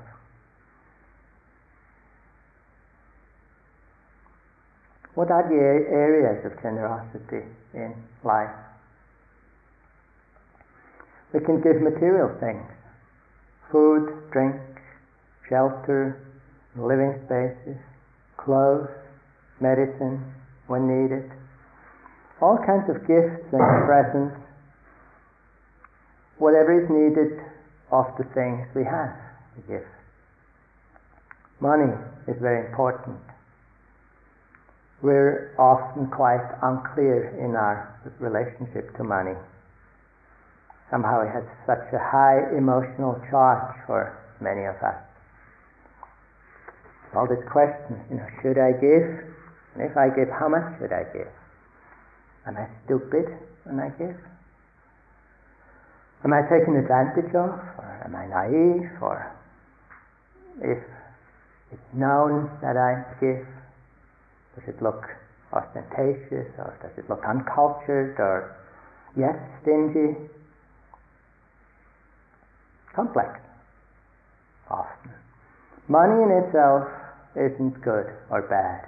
What 5.15 5.29
are 5.29 5.43
the 5.43 5.55
areas 5.55 6.45
of 6.45 6.61
generosity 6.61 7.45
in 7.73 7.93
life? 8.23 8.55
We 11.33 11.39
can 11.39 11.61
give 11.61 11.81
material 11.81 12.37
things 12.39 12.67
food, 13.71 14.31
drink, 14.31 14.55
shelter, 15.47 16.30
living 16.75 17.19
spaces, 17.25 17.77
clothes, 18.37 18.89
medicine 19.59 20.23
when 20.67 20.87
needed 20.87 21.31
all 22.41 22.57
kinds 22.57 22.89
of 22.89 23.05
gifts 23.05 23.45
and 23.53 23.61
presents, 23.85 24.35
whatever 26.39 26.73
is 26.73 26.89
needed 26.89 27.37
of 27.91 28.05
the 28.17 28.25
things 28.33 28.65
we 28.73 28.83
have 28.83 29.13
to 29.55 29.61
give. 29.67 29.85
Money 31.59 31.93
is 32.27 32.35
very 32.41 32.65
important. 32.65 33.19
We're 35.03 35.53
often 35.59 36.07
quite 36.07 36.41
unclear 36.63 37.37
in 37.37 37.55
our 37.55 37.93
relationship 38.19 38.95
to 38.97 39.03
money. 39.03 39.37
Somehow 40.89 41.21
it 41.21 41.29
has 41.29 41.43
such 41.65 41.93
a 41.93 41.99
high 41.99 42.57
emotional 42.57 43.21
charge 43.29 43.75
for 43.85 44.17
many 44.41 44.65
of 44.65 44.75
us. 44.81 45.10
All 47.15 47.27
this 47.27 47.43
questions, 47.51 47.99
you 48.09 48.17
know, 48.17 48.27
should 48.41 48.57
I 48.57 48.71
give? 48.71 49.03
And 49.75 49.83
if 49.83 49.97
I 49.97 50.07
give, 50.07 50.31
how 50.31 50.47
much 50.47 50.63
should 50.79 50.93
I 50.93 51.03
give? 51.11 51.27
Am 52.47 52.55
I 52.55 52.67
stupid 52.85 53.27
when 53.63 53.79
I 53.79 53.89
give? 53.99 54.15
Am 56.23 56.33
I 56.33 56.41
taken 56.47 56.77
advantage 56.77 57.33
of? 57.35 57.51
Or 57.79 58.01
am 58.05 58.15
I 58.15 58.25
naive? 58.27 58.89
Or 59.01 59.31
if 60.61 60.79
it's 61.71 61.93
known 61.93 62.49
that 62.61 62.77
I 62.77 63.03
give, 63.19 63.45
does 64.55 64.67
it 64.67 64.81
look 64.81 65.03
ostentatious 65.51 66.47
or 66.57 66.77
does 66.81 66.91
it 66.97 67.09
look 67.09 67.23
uncultured 67.27 68.15
or 68.19 68.55
yet 69.17 69.35
stingy? 69.61 70.15
Complex, 72.95 73.39
often. 74.69 75.11
Money 75.87 76.23
in 76.23 76.43
itself 76.43 76.87
isn't 77.35 77.81
good 77.81 78.11
or 78.29 78.41
bad. 78.49 78.87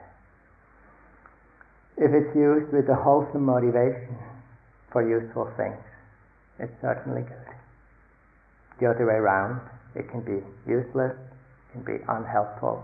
If 1.97 2.12
it's 2.12 2.36
used 2.36 2.73
with 2.73 2.89
a 2.89 2.95
wholesome 2.95 3.45
motivation 3.45 4.17
for 4.91 5.08
useful 5.08 5.51
things, 5.58 5.84
it's 6.60 6.73
certainly 6.82 7.21
good. 7.21 7.49
The 8.79 8.89
other 8.89 9.06
way 9.06 9.13
around, 9.13 9.62
it 9.95 10.10
can 10.10 10.21
be 10.21 10.41
useless, 10.67 11.13
can 11.71 11.84
be 11.84 12.03
unhelpful, 12.08 12.84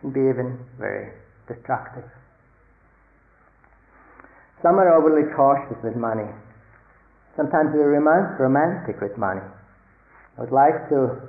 can 0.00 0.10
be 0.10 0.20
even 0.20 0.58
very 0.78 1.12
destructive. 1.46 2.04
Some 4.62 4.78
are 4.78 4.92
overly 4.92 5.30
cautious 5.36 5.78
with 5.84 5.94
money. 5.94 6.28
Sometimes 7.36 7.70
they're 7.72 7.88
romantic 7.88 9.00
with 9.00 9.16
money. 9.16 9.46
I 10.36 10.40
would 10.40 10.52
like 10.52 10.88
to 10.90 11.22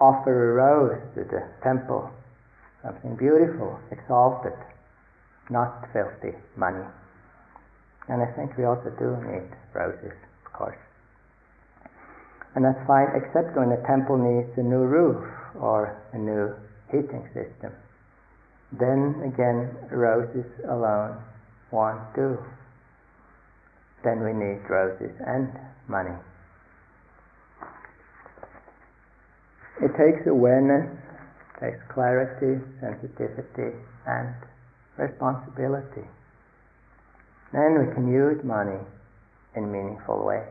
offer 0.00 0.50
a 0.50 0.54
rose 0.54 1.00
to 1.14 1.22
the 1.22 1.46
temple, 1.62 2.10
something 2.82 3.16
beautiful, 3.16 3.78
exalted, 3.90 4.52
not 5.50 5.88
filthy 5.92 6.36
money. 6.56 6.84
And 8.08 8.22
I 8.22 8.26
think 8.34 8.56
we 8.58 8.64
also 8.64 8.90
do 8.98 9.16
need 9.30 9.48
roses, 9.74 10.16
of 10.46 10.52
course. 10.52 10.78
And 12.54 12.64
that's 12.64 12.86
fine, 12.86 13.08
except 13.14 13.56
when 13.56 13.72
a 13.72 13.80
temple 13.86 14.18
needs 14.18 14.50
a 14.58 14.62
new 14.62 14.84
roof 14.84 15.24
or 15.58 15.96
a 16.12 16.18
new 16.18 16.52
heating 16.90 17.24
system. 17.32 17.72
Then 18.72 19.22
again, 19.24 19.70
roses 19.90 20.46
alone 20.68 21.16
won't 21.70 22.14
do. 22.14 22.38
Then 24.04 24.24
we 24.24 24.32
need 24.32 24.60
roses 24.68 25.14
and 25.26 25.48
money. 25.88 26.16
It 29.80 29.90
takes 29.96 30.26
awareness, 30.26 30.86
takes 31.62 31.78
clarity, 31.94 32.58
sensitivity, 32.82 33.78
and 34.06 34.34
responsibility. 34.98 36.02
Then 37.52 37.78
we 37.78 37.94
can 37.94 38.10
use 38.10 38.42
money 38.42 38.82
in 39.54 39.70
meaningful 39.70 40.26
ways. 40.26 40.50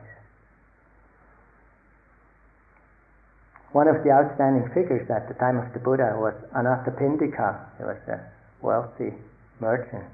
One 3.73 3.87
of 3.87 4.03
the 4.03 4.11
outstanding 4.11 4.71
figures 4.73 5.09
at 5.09 5.27
the 5.27 5.33
time 5.35 5.57
of 5.57 5.73
the 5.73 5.79
Buddha 5.79 6.15
was 6.15 6.35
Anathapindika. 6.55 7.59
He 7.77 7.83
was 7.83 7.99
a 8.07 8.19
wealthy 8.61 9.13
merchant. 9.59 10.11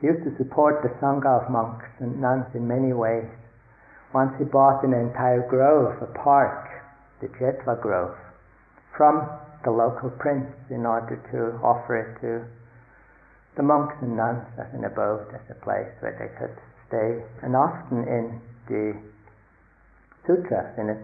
He 0.00 0.08
used 0.08 0.24
to 0.24 0.36
support 0.36 0.82
the 0.82 0.90
Sangha 1.00 1.42
of 1.42 1.50
monks 1.50 1.86
and 1.98 2.20
nuns 2.20 2.46
in 2.54 2.68
many 2.68 2.92
ways. 2.92 3.26
Once 4.12 4.32
he 4.38 4.44
bought 4.44 4.84
an 4.84 4.92
entire 4.92 5.46
grove, 5.48 6.02
a 6.02 6.06
park, 6.18 6.68
the 7.20 7.28
Jetva 7.28 7.80
Grove, 7.80 8.16
from 8.96 9.28
the 9.64 9.70
local 9.70 10.10
prince 10.10 10.52
in 10.70 10.86
order 10.86 11.16
to 11.32 11.58
offer 11.64 11.96
it 11.96 12.20
to 12.20 12.44
the 13.56 13.62
monks 13.62 13.96
and 14.02 14.16
nuns 14.16 14.44
as 14.58 14.68
an 14.74 14.84
abode, 14.84 15.32
as 15.34 15.40
a 15.50 15.58
place 15.64 15.88
where 16.00 16.12
they 16.16 16.28
could 16.36 16.54
stay. 16.88 17.24
And 17.42 17.56
often 17.56 18.04
in 18.04 18.40
the 18.68 18.94
sutras, 20.26 20.76
in 20.78 20.86
the 20.92 20.98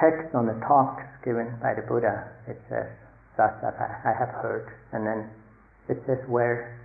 text 0.00 0.34
on 0.34 0.46
the 0.46 0.58
talks 0.66 1.06
given 1.24 1.54
by 1.62 1.74
the 1.74 1.86
Buddha, 1.86 2.26
it 2.48 2.58
says, 2.68 2.90
thus 3.36 3.54
I 3.62 4.12
have 4.12 4.34
heard, 4.42 4.74
and 4.92 5.06
then 5.06 5.30
it 5.88 6.02
says 6.06 6.18
where 6.26 6.80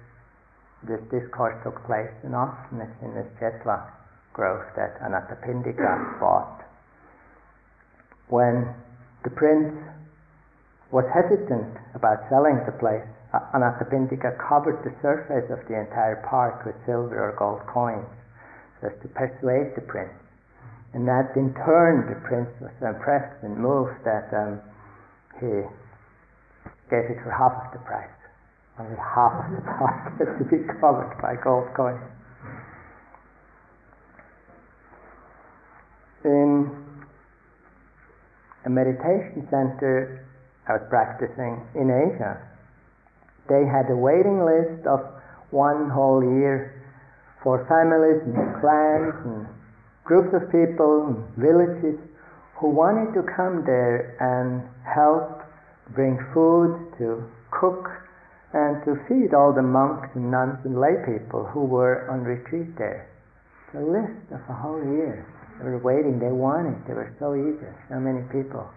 this 0.88 1.02
discourse 1.10 1.58
took 1.64 1.84
place, 1.86 2.14
and 2.24 2.36
often 2.36 2.82
it's 2.82 3.02
in 3.02 3.16
this 3.16 3.28
Jetva 3.42 3.90
grove 4.34 4.62
that 4.76 5.02
Anathapindika 5.02 6.20
bought 6.20 6.62
when 8.30 8.76
the 9.28 9.36
prince 9.36 9.76
was 10.88 11.04
hesitant 11.12 11.76
about 11.92 12.24
selling 12.32 12.64
the 12.64 12.72
place, 12.80 13.04
Anathapindika 13.52 14.40
covered 14.40 14.80
the 14.88 14.96
surface 15.04 15.44
of 15.52 15.60
the 15.68 15.76
entire 15.76 16.24
park 16.32 16.64
with 16.64 16.76
silver 16.88 17.28
or 17.28 17.36
gold 17.36 17.60
coins 17.68 18.08
so 18.80 18.88
as 18.88 18.96
to 19.04 19.12
persuade 19.12 19.76
the 19.76 19.84
prince. 19.84 20.16
And 20.94 21.04
that 21.12 21.36
in 21.36 21.52
turn 21.68 22.08
the 22.08 22.16
prince 22.24 22.48
was 22.64 22.72
impressed 22.80 23.44
and 23.44 23.60
moved 23.60 24.00
that 24.08 24.32
um, 24.32 24.64
he 25.44 25.68
gave 26.88 27.12
it 27.12 27.20
for 27.20 27.36
half 27.36 27.68
of 27.68 27.76
the 27.76 27.84
price. 27.84 28.08
Only 28.80 28.96
half 28.96 29.44
of 29.44 29.52
the 29.60 29.62
park 29.76 30.16
had 30.24 30.40
to 30.40 30.46
be 30.48 30.64
covered 30.80 31.20
by 31.20 31.36
gold 31.44 31.68
coins. 31.76 32.00
In 36.24 36.87
a 38.68 38.70
meditation 38.70 39.48
center 39.48 40.28
I 40.68 40.76
was 40.76 40.86
practicing 40.92 41.64
in 41.80 41.88
Asia, 41.88 42.36
they 43.48 43.64
had 43.64 43.88
a 43.88 43.96
waiting 43.96 44.44
list 44.44 44.84
of 44.84 45.00
one 45.56 45.88
whole 45.88 46.20
year 46.20 46.76
for 47.40 47.64
families 47.72 48.20
and 48.28 48.36
clans 48.60 49.16
and 49.24 49.48
groups 50.04 50.36
of 50.36 50.52
people 50.52 51.08
and 51.08 51.24
villages 51.40 51.96
who 52.60 52.68
wanted 52.68 53.16
to 53.16 53.24
come 53.32 53.64
there 53.64 54.20
and 54.20 54.68
help 54.84 55.48
bring 55.96 56.20
food, 56.36 56.76
to 57.00 57.24
cook, 57.56 57.88
and 58.52 58.84
to 58.84 59.00
feed 59.08 59.32
all 59.32 59.56
the 59.56 59.64
monks 59.64 60.12
and 60.16 60.28
nuns 60.28 60.60
and 60.68 60.76
lay 60.76 61.00
people 61.08 61.48
who 61.56 61.64
were 61.64 62.04
on 62.12 62.28
retreat 62.28 62.76
there. 62.76 63.08
It's 63.68 63.80
a 63.80 63.86
list 63.88 64.28
of 64.36 64.44
a 64.50 64.58
whole 64.60 64.84
year. 64.84 65.24
They 65.58 65.66
were 65.66 65.82
waiting, 65.82 66.20
they 66.20 66.30
wanted, 66.30 66.86
they 66.86 66.94
were 66.94 67.10
so 67.18 67.34
eager, 67.34 67.74
so 67.90 67.98
many 68.00 68.22
people. 68.30 68.70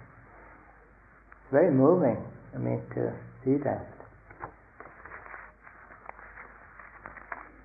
It's 1.28 1.52
very 1.52 1.70
moving, 1.70 2.16
I 2.54 2.58
mean, 2.58 2.80
to 2.96 3.12
see 3.44 3.60
that. 3.64 3.84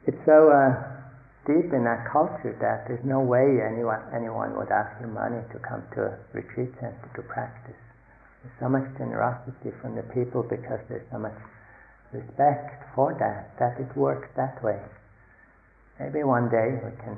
It's 0.06 0.20
so 0.26 0.52
uh, 0.52 0.76
deep 1.48 1.72
in 1.72 1.88
that 1.88 2.12
culture 2.12 2.54
that 2.60 2.86
there's 2.92 3.04
no 3.06 3.24
way 3.24 3.64
anyone, 3.64 4.04
anyone 4.14 4.54
would 4.60 4.70
ask 4.70 4.92
you 5.00 5.08
money 5.08 5.42
to 5.54 5.58
come 5.64 5.82
to 5.96 6.12
a 6.12 6.14
retreat 6.34 6.76
center 6.78 7.10
to 7.16 7.22
practice. 7.24 7.80
There's 8.44 8.58
so 8.60 8.70
much 8.70 8.86
generosity 9.00 9.72
from 9.82 9.96
the 9.96 10.04
people 10.12 10.44
because 10.44 10.84
there's 10.90 11.08
so 11.10 11.18
much 11.18 11.38
respect 12.12 12.84
for 12.94 13.16
that, 13.18 13.56
that 13.58 13.80
it 13.80 13.90
works 13.96 14.28
that 14.36 14.62
way. 14.62 14.78
Maybe 16.00 16.24
one 16.24 16.50
day 16.52 16.76
we 16.84 16.92
can 17.02 17.18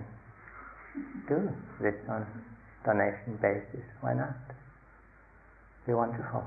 do 1.27 1.49
this 1.81 1.95
on 2.09 2.25
donation 2.85 3.37
basis. 3.41 3.85
Why 4.01 4.13
not? 4.13 4.35
We 5.85 5.93
Be 5.93 5.95
wonderful. 5.95 6.43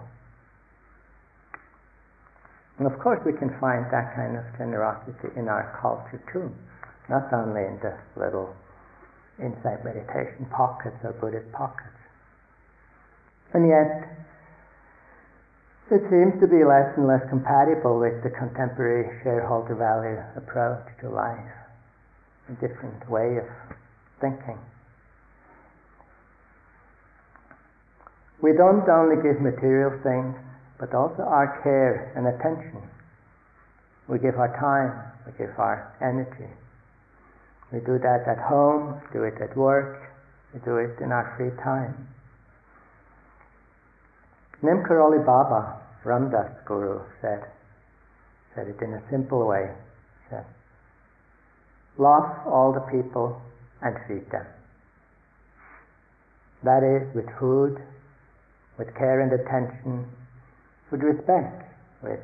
And 2.78 2.88
of 2.88 2.98
course, 2.98 3.20
we 3.26 3.36
can 3.36 3.52
find 3.60 3.84
that 3.92 4.16
kind 4.16 4.40
of 4.40 4.44
generosity 4.56 5.28
in 5.36 5.48
our 5.48 5.68
culture 5.80 6.20
too, 6.32 6.48
not 7.12 7.28
only 7.32 7.60
in 7.68 7.76
the 7.84 7.92
little 8.16 8.56
insight 9.36 9.84
meditation 9.84 10.48
pockets 10.48 10.96
or 11.04 11.12
Buddhist 11.20 11.52
pockets. 11.52 12.00
And 13.52 13.68
yet, 13.68 14.08
it 15.90 16.00
seems 16.08 16.40
to 16.40 16.46
be 16.46 16.64
less 16.64 16.88
and 16.96 17.04
less 17.04 17.20
compatible 17.28 17.98
with 18.00 18.22
the 18.22 18.30
contemporary 18.30 19.10
shareholder 19.24 19.74
value 19.74 20.16
approach 20.38 20.86
to 21.02 21.10
life, 21.10 21.52
a 22.48 22.52
different 22.64 23.02
way 23.10 23.42
of 23.42 23.48
thinking. 24.20 24.58
We 28.42 28.52
don't 28.56 28.88
only 28.88 29.20
give 29.20 29.40
material 29.40 30.00
things, 30.02 30.34
but 30.78 30.94
also 30.94 31.22
our 31.22 31.60
care 31.62 32.12
and 32.16 32.26
attention. 32.26 32.80
We 34.08 34.18
give 34.18 34.40
our 34.40 34.52
time, 34.56 34.96
we 35.26 35.32
give 35.36 35.52
our 35.58 35.92
energy. 36.00 36.48
We 37.72 37.80
do 37.80 37.98
that 37.98 38.24
at 38.26 38.38
home, 38.38 39.00
do 39.12 39.24
it 39.24 39.34
at 39.40 39.56
work, 39.56 40.10
we 40.54 40.60
do 40.64 40.76
it 40.78 40.98
in 41.04 41.12
our 41.12 41.36
free 41.36 41.52
time. 41.62 42.08
Neem 44.62 44.82
Karoli 44.88 45.24
Baba, 45.24 45.80
Ram 46.04 46.30
Dass 46.30 46.50
Guru, 46.66 47.00
said, 47.20 47.44
said 48.54 48.68
it 48.68 48.80
in 48.82 48.94
a 48.94 49.02
simple 49.10 49.46
way. 49.46 49.70
Said, 50.28 50.44
Love 51.98 52.46
all 52.46 52.72
the 52.72 52.80
people 52.90 53.40
and 53.82 53.96
feed 54.06 54.30
them. 54.30 54.46
That 56.62 56.84
is, 56.84 57.14
with 57.14 57.26
food, 57.38 57.80
with 58.78 58.94
care 58.96 59.20
and 59.20 59.32
attention, 59.32 60.04
with 60.90 61.00
respect, 61.00 61.64
with 62.02 62.20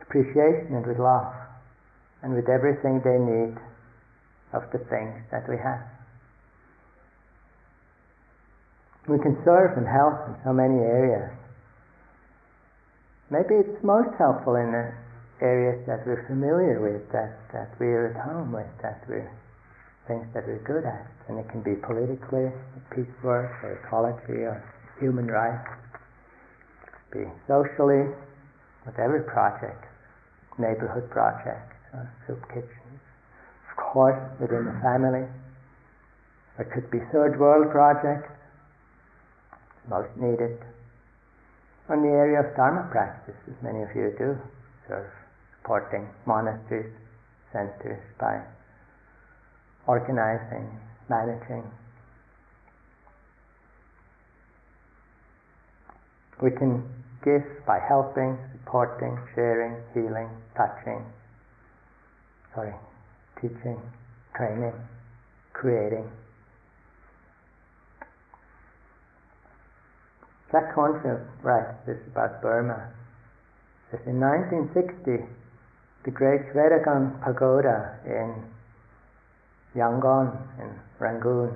appreciation 0.00 0.76
and 0.76 0.86
with 0.86 0.98
love, 0.98 1.32
and 2.22 2.34
with 2.34 2.48
everything 2.48 3.00
they 3.04 3.18
need 3.18 3.56
of 4.52 4.62
the 4.72 4.78
things 4.92 5.16
that 5.30 5.48
we 5.48 5.56
have. 5.56 5.80
We 9.08 9.18
can 9.18 9.36
serve 9.44 9.76
and 9.76 9.88
help 9.88 10.28
in 10.28 10.36
so 10.44 10.52
many 10.52 10.78
areas. 10.78 11.32
Maybe 13.30 13.56
it's 13.64 13.82
most 13.82 14.14
helpful 14.18 14.56
in 14.56 14.70
the 14.70 14.92
areas 15.40 15.82
that 15.86 16.06
we're 16.06 16.24
familiar 16.28 16.78
with, 16.78 17.10
that, 17.10 17.40
that 17.52 17.74
we're 17.80 18.12
at 18.12 18.16
home 18.22 18.52
with, 18.52 18.68
that 18.82 19.02
we're 19.08 19.32
things 20.06 20.26
that 20.34 20.46
we're 20.46 20.62
good 20.66 20.84
at. 20.84 21.06
And 21.28 21.38
it 21.38 21.48
can 21.50 21.62
be 21.62 21.78
politically, 21.80 22.50
peace 22.90 23.14
work, 23.22 23.50
or 23.62 23.78
ecology, 23.84 24.42
or 24.42 24.58
human 24.98 25.26
rights, 25.26 25.68
be 27.12 27.24
socially, 27.46 28.08
whatever 28.84 29.22
project, 29.22 29.84
neighborhood 30.58 31.08
project, 31.10 31.72
or 31.92 32.08
soup 32.26 32.42
kitchens, 32.48 33.00
of 33.70 33.76
course 33.76 34.18
within 34.40 34.64
the 34.64 34.78
family. 34.82 35.26
There 36.56 36.68
could 36.72 36.90
be 36.90 36.98
third 37.12 37.38
world 37.38 37.70
projects, 37.70 38.30
most 39.88 40.10
needed. 40.16 40.58
On 41.88 42.02
the 42.02 42.08
area 42.08 42.40
of 42.40 42.56
Dharma 42.56 42.88
practice, 42.90 43.36
as 43.48 43.58
many 43.62 43.82
of 43.82 43.88
you 43.94 44.14
do, 44.18 44.38
serve 44.88 45.10
supporting 45.58 46.08
monasteries, 46.26 46.92
centers 47.52 48.00
by 48.18 48.40
organizing, 49.86 50.68
managing. 51.08 51.64
We 56.40 56.50
can 56.50 56.82
give 57.24 57.42
by 57.66 57.78
helping, 57.78 58.36
supporting, 58.52 59.18
sharing, 59.34 59.76
healing, 59.94 60.28
touching, 60.56 61.04
sorry, 62.54 62.74
teaching, 63.40 63.80
training, 64.36 64.74
creating. 65.52 66.10
Jack 70.50 70.74
Kornfield 70.74 71.24
right, 71.42 71.86
this 71.86 71.96
about 72.08 72.42
Burma. 72.42 72.92
Says 73.90 74.00
in 74.06 74.20
1960, 74.20 75.24
the 76.04 76.10
great 76.10 76.42
Shwedagon 76.52 77.22
pagoda 77.22 77.96
in 78.04 78.34
Yangon 79.74 80.36
and 80.60 80.70
Rangoon 80.98 81.54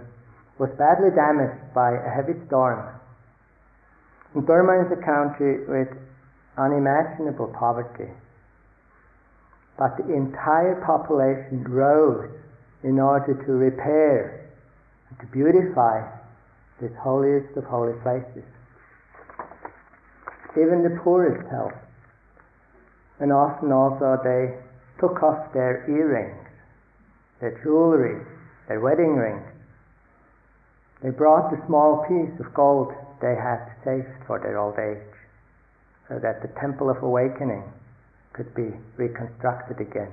was 0.58 0.70
badly 0.78 1.10
damaged 1.14 1.74
by 1.74 1.92
a 1.92 2.10
heavy 2.10 2.34
storm. 2.46 2.88
And 4.34 4.46
Burma 4.46 4.86
is 4.86 4.92
a 4.92 5.02
country 5.04 5.66
with 5.68 5.88
unimaginable 6.56 7.52
poverty. 7.58 8.10
But 9.78 9.96
the 9.98 10.14
entire 10.14 10.80
population 10.86 11.64
rose 11.68 12.30
in 12.82 12.98
order 12.98 13.34
to 13.34 13.52
repair 13.52 14.48
and 15.10 15.18
to 15.20 15.26
beautify 15.26 16.00
this 16.80 16.92
holiest 17.00 17.56
of 17.56 17.64
holy 17.64 17.92
places. 18.02 18.44
Even 20.56 20.82
the 20.82 20.98
poorest 21.04 21.46
helped 21.50 21.76
and 23.20 23.32
often 23.32 23.72
also 23.72 24.18
they 24.22 24.54
took 25.00 25.22
off 25.22 25.52
their 25.52 25.84
earrings, 25.88 26.45
their 27.40 27.60
jewelry, 27.62 28.24
their 28.68 28.80
wedding 28.80 29.16
rings. 29.16 29.46
They 31.02 31.10
brought 31.10 31.50
the 31.50 31.64
small 31.66 32.04
piece 32.08 32.40
of 32.40 32.54
gold 32.54 32.92
they 33.20 33.34
had 33.34 33.70
saved 33.84 34.24
for 34.26 34.38
their 34.38 34.58
old 34.58 34.78
age, 34.78 35.12
so 36.08 36.18
that 36.18 36.42
the 36.42 36.48
temple 36.60 36.90
of 36.90 37.02
awakening 37.02 37.64
could 38.32 38.54
be 38.54 38.72
reconstructed 38.96 39.80
again 39.80 40.12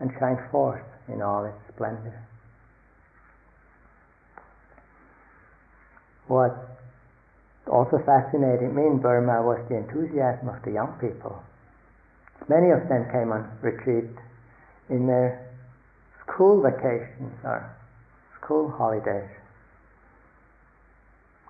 and 0.00 0.12
shine 0.18 0.38
forth 0.50 0.84
in 1.08 1.22
all 1.22 1.44
its 1.44 1.58
splendor. 1.74 2.22
What 6.26 6.78
also 7.66 7.98
fascinated 8.04 8.74
me 8.74 8.86
in 8.86 8.98
Burma 8.98 9.42
was 9.42 9.60
the 9.68 9.76
enthusiasm 9.76 10.48
of 10.48 10.62
the 10.62 10.72
young 10.72 10.92
people 11.00 11.42
Many 12.48 12.70
of 12.70 12.88
them 12.88 13.04
came 13.12 13.32
on 13.32 13.50
retreat 13.60 14.08
in 14.88 15.06
their 15.06 15.47
school 16.28 16.62
vacations 16.62 17.32
or 17.44 17.64
school 18.40 18.70
holidays. 18.70 19.30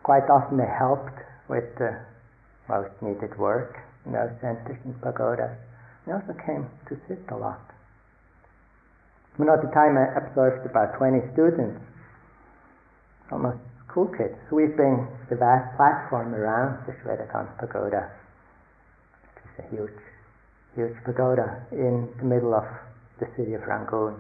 Quite 0.03 0.31
often 0.31 0.57
they 0.57 0.71
helped 0.71 1.19
with 1.49 1.67
the 1.77 1.99
most 2.69 2.91
needed 3.03 3.37
work 3.39 3.77
in 4.07 4.13
those 4.13 4.33
centers 4.41 4.79
and 4.85 4.95
pagodas. 5.03 5.57
They 6.07 6.13
also 6.13 6.33
came 6.47 6.71
to 6.89 6.97
sit 7.09 7.21
a 7.31 7.37
lot. 7.37 7.61
And 9.39 9.49
at 9.51 9.63
the 9.63 9.71
time 9.71 9.99
I 9.99 10.09
observed 10.17 10.65
about 10.65 10.97
20 10.97 11.21
students, 11.33 11.81
almost 13.31 13.59
school 13.87 14.09
kids, 14.09 14.35
sweeping 14.49 15.07
the 15.29 15.37
vast 15.37 15.77
platform 15.77 16.35
around 16.35 16.87
the 16.87 16.93
Shwedagon 17.05 17.47
pagoda, 17.59 18.11
is 19.45 19.65
a 19.65 19.69
huge 19.71 20.01
huge 20.75 20.95
pagoda 21.05 21.67
in 21.73 22.09
the 22.19 22.25
middle 22.25 22.55
of 22.55 22.65
the 23.19 23.27
city 23.37 23.55
of 23.55 23.63
Rangoon. 23.63 24.15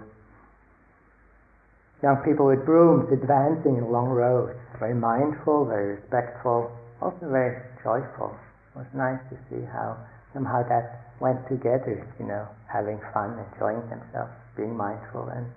Young 2.02 2.22
people 2.22 2.46
with 2.46 2.64
brooms 2.64 3.10
advancing 3.10 3.74
in 3.74 3.90
long 3.90 4.06
rows, 4.06 4.54
very 4.78 4.94
mindful, 4.94 5.66
very 5.66 5.98
respectful, 5.98 6.70
also 7.02 7.26
very 7.26 7.58
joyful. 7.82 8.30
It 8.74 8.78
was 8.78 8.90
nice 8.94 9.18
to 9.30 9.36
see 9.50 9.66
how 9.66 9.98
somehow 10.32 10.62
that 10.68 11.10
went 11.18 11.42
together, 11.50 12.06
you 12.20 12.26
know, 12.26 12.46
having 12.70 13.00
fun, 13.12 13.34
enjoying 13.50 13.82
themselves, 13.90 14.30
being 14.56 14.76
mindful, 14.76 15.26
and 15.34 15.50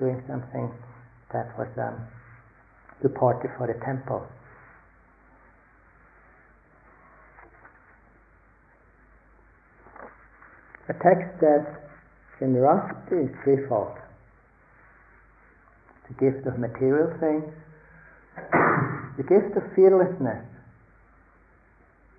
doing 0.00 0.22
something 0.26 0.72
that 1.32 1.52
was 1.58 1.68
um, 1.76 2.00
supportive 3.02 3.50
for 3.58 3.66
the 3.66 3.76
temple. 3.84 4.24
A 10.88 10.94
text 10.94 11.40
that 11.40 11.68
generosity 12.40 13.28
is 13.28 13.30
threefold. 13.44 14.01
The 16.12 16.30
gift 16.30 16.46
of 16.46 16.58
material 16.58 17.08
things, 17.20 17.48
the 19.16 19.22
gift 19.22 19.56
of 19.56 19.62
fearlessness, 19.74 20.44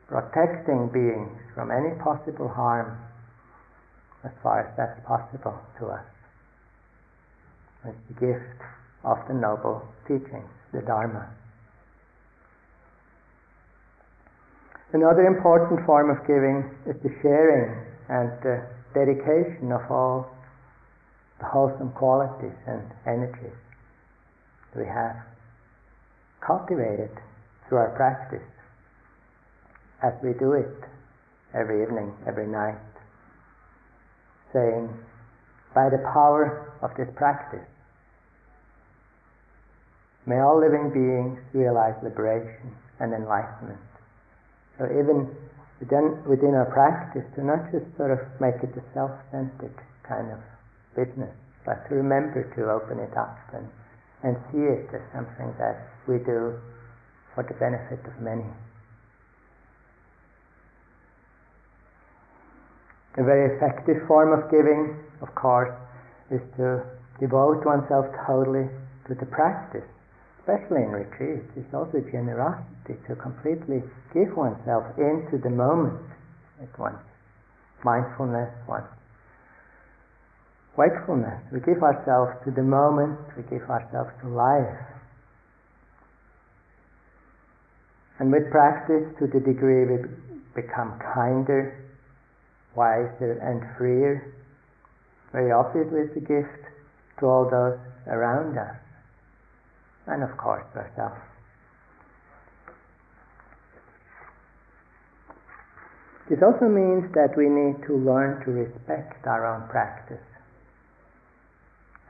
protecting 0.08 0.90
beings 0.90 1.38
from 1.54 1.70
any 1.70 1.94
possible 2.02 2.48
harm 2.48 2.98
as 4.24 4.32
far 4.42 4.62
as 4.62 4.78
that's 4.78 5.00
possible 5.06 5.60
to 5.80 5.88
us. 5.88 6.06
It's 7.86 7.98
the 8.08 8.34
gift 8.34 8.62
of 9.04 9.18
the 9.28 9.34
noble 9.36 9.86
teachings, 10.08 10.50
the 10.72 10.82
Dharma. 10.82 11.30
Another 14.94 15.26
important 15.28 15.86
form 15.86 16.10
of 16.10 16.26
giving 16.26 16.70
is 16.88 16.96
the 17.04 17.14
sharing 17.22 17.78
and 18.10 18.32
the 18.42 18.66
dedication 18.94 19.72
of 19.72 19.82
all 19.92 20.32
the 21.40 21.46
wholesome 21.46 21.92
qualities 21.92 22.56
and 22.66 22.82
energies 23.06 23.58
we 24.76 24.86
have 24.86 25.16
cultivated 26.46 27.12
through 27.68 27.78
our 27.78 27.96
practice 27.96 28.48
as 30.04 30.14
we 30.22 30.34
do 30.34 30.54
it 30.54 30.84
every 31.54 31.84
evening, 31.84 32.12
every 32.28 32.48
night, 32.48 32.82
saying, 34.52 34.90
by 35.74 35.90
the 35.90 36.02
power 36.14 36.74
of 36.82 36.92
this 36.98 37.08
practice, 37.16 37.66
may 40.26 40.40
all 40.40 40.60
living 40.60 40.92
beings 40.94 41.40
realize 41.54 41.96
liberation 42.04 42.76
and 43.00 43.14
enlightenment. 43.14 43.80
So 44.78 44.86
even 44.86 45.30
within, 45.80 46.20
within 46.28 46.54
our 46.56 46.70
practice 46.72 47.24
to 47.36 47.44
not 47.44 47.72
just 47.72 47.86
sort 47.98 48.12
of 48.12 48.20
make 48.40 48.56
it 48.64 48.76
a 48.78 48.84
self-centered 48.94 49.76
kind 50.08 50.32
of 50.32 50.40
business, 50.96 51.34
but 51.66 51.88
to 51.90 51.96
remember 51.96 52.44
to 52.56 52.72
open 52.72 53.00
it 53.00 53.16
up 53.18 53.38
and, 53.54 53.68
and 54.24 54.36
see 54.52 54.64
it 54.64 54.88
as 54.96 55.04
something 55.14 55.54
that 55.60 55.88
we 56.08 56.18
do 56.24 56.58
for 57.36 57.44
the 57.44 57.54
benefit 57.60 58.00
of 58.08 58.16
many. 58.24 58.48
A 63.20 63.24
very 63.24 63.56
effective 63.56 64.08
form 64.08 64.34
of 64.34 64.50
giving, 64.50 64.98
of 65.22 65.30
course, 65.36 65.76
is 66.32 66.42
to 66.58 66.82
devote 67.20 67.62
oneself 67.64 68.08
totally 68.26 68.66
to 69.08 69.14
the 69.14 69.28
practice 69.28 69.86
especially 70.44 70.84
in 70.84 70.92
retreat. 70.92 71.44
It's 71.56 71.74
also 71.74 72.04
generosity 72.12 73.00
to 73.08 73.16
completely 73.16 73.80
give 74.14 74.36
oneself 74.36 74.84
into 75.00 75.40
the 75.40 75.50
moment 75.50 76.04
at 76.62 76.78
once. 76.78 77.00
Mindfulness, 77.84 78.52
once. 78.68 78.92
Wakefulness. 80.78 81.40
We 81.52 81.60
give 81.60 81.84
ourselves 81.84 82.34
to 82.46 82.52
the 82.52 82.64
moment, 82.64 83.20
we 83.38 83.44
give 83.44 83.70
ourselves 83.70 84.10
to 84.22 84.28
life. 84.28 84.80
And 88.20 88.32
with 88.32 88.50
practice, 88.50 89.06
to 89.20 89.28
the 89.28 89.40
degree 89.40 89.86
we 89.86 89.98
become 90.56 90.98
kinder, 91.14 91.78
wiser, 92.76 93.38
and 93.42 93.62
freer, 93.78 94.34
very 95.32 95.52
obviously 95.52 96.02
it's 96.02 96.18
a 96.18 96.22
gift 96.22 96.66
to 97.20 97.26
all 97.26 97.46
those 97.50 97.78
around 98.08 98.58
us 98.58 98.76
and 100.08 100.24
of 100.24 100.36
course 100.38 100.66
ourselves. 100.76 101.22
This 106.30 106.40
also 106.42 106.66
means 106.66 107.12
that 107.14 107.36
we 107.38 107.50
need 107.50 107.86
to 107.88 107.98
learn 107.98 108.44
to 108.46 108.52
respect 108.52 109.28
our 109.28 109.46
own 109.46 109.68
practice 109.70 110.24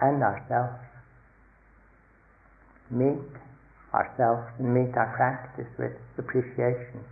and 0.03 0.19
ourselves. 0.19 0.83
Meet 2.91 3.23
ourselves 3.95 4.51
and 4.59 4.75
meet 4.75 4.91
our 4.99 5.15
practice 5.15 5.71
with 5.79 5.95
appreciation. 6.19 7.07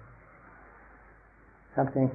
Something 1.75 2.11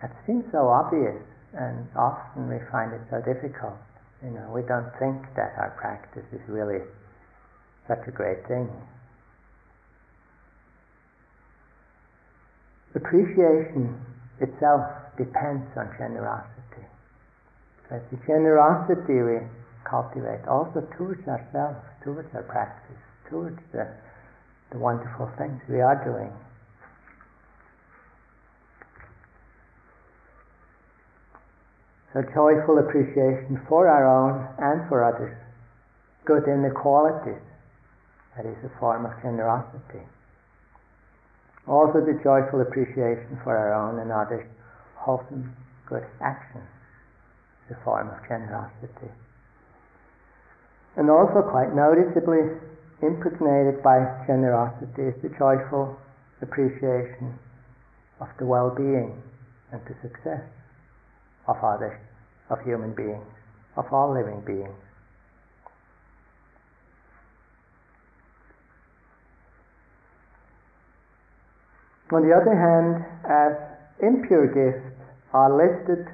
that 0.00 0.16
seems 0.24 0.48
so 0.50 0.72
obvious 0.72 1.20
and 1.52 1.84
often 1.92 2.48
we 2.48 2.56
find 2.72 2.96
it 2.96 3.04
so 3.12 3.20
difficult. 3.20 3.76
You 4.24 4.32
know, 4.32 4.50
we 4.50 4.62
don't 4.64 4.88
think 4.98 5.28
that 5.36 5.52
our 5.60 5.76
practice 5.76 6.26
is 6.32 6.40
really 6.48 6.80
such 7.86 8.00
a 8.08 8.10
great 8.10 8.46
thing. 8.48 8.68
Appreciation 12.94 14.00
itself 14.40 14.82
depends 15.16 15.68
on 15.76 15.92
generosity. 15.98 16.86
But 17.90 18.04
the 18.10 18.16
generosity 18.26 19.22
we 19.22 19.38
cultivate 19.88 20.46
also 20.48 20.86
towards 20.96 21.26
ourselves, 21.26 21.80
towards 22.04 22.28
our 22.34 22.44
practice, 22.44 23.00
towards 23.30 23.58
the, 23.72 23.88
the 24.72 24.78
wonderful 24.78 25.30
things 25.38 25.60
we 25.68 25.80
are 25.80 25.96
doing. 26.04 26.32
So 32.12 32.22
joyful 32.22 32.78
appreciation 32.78 33.60
for 33.68 33.86
our 33.86 34.08
own 34.08 34.48
and 34.58 34.88
for 34.88 35.04
others, 35.04 35.36
good 36.24 36.48
inequalities, 36.48 37.42
that 38.36 38.46
is 38.46 38.56
a 38.64 38.72
form 38.80 39.04
of 39.04 39.12
generosity. 39.20 40.04
Also 41.68 42.00
the 42.00 42.18
joyful 42.24 42.62
appreciation 42.62 43.38
for 43.44 43.56
our 43.56 43.76
own 43.76 44.00
and 44.00 44.10
others' 44.10 44.48
wholesome 44.96 45.54
good 45.86 46.04
actions, 46.20 46.64
a 47.70 47.76
form 47.84 48.08
of 48.08 48.16
generosity. 48.26 49.12
And 50.98 51.08
also 51.08 51.46
quite 51.46 51.70
noticeably 51.78 52.42
impregnated 53.02 53.84
by 53.84 54.02
generosity 54.26 55.14
is 55.14 55.14
the 55.22 55.30
joyful 55.38 55.96
appreciation 56.42 57.38
of 58.20 58.26
the 58.40 58.46
well-being 58.46 59.22
and 59.70 59.80
the 59.86 59.94
success 60.02 60.42
of 61.46 61.56
others, 61.62 61.96
of 62.50 62.58
human 62.64 62.94
beings, 62.96 63.30
of 63.76 63.86
all 63.92 64.12
living 64.12 64.42
beings. 64.44 64.74
On 72.10 72.26
the 72.26 72.34
other 72.34 72.58
hand, 72.58 73.06
as 73.22 73.54
impure 74.02 74.48
gifts 74.50 74.98
are 75.32 75.54
listed 75.54 76.08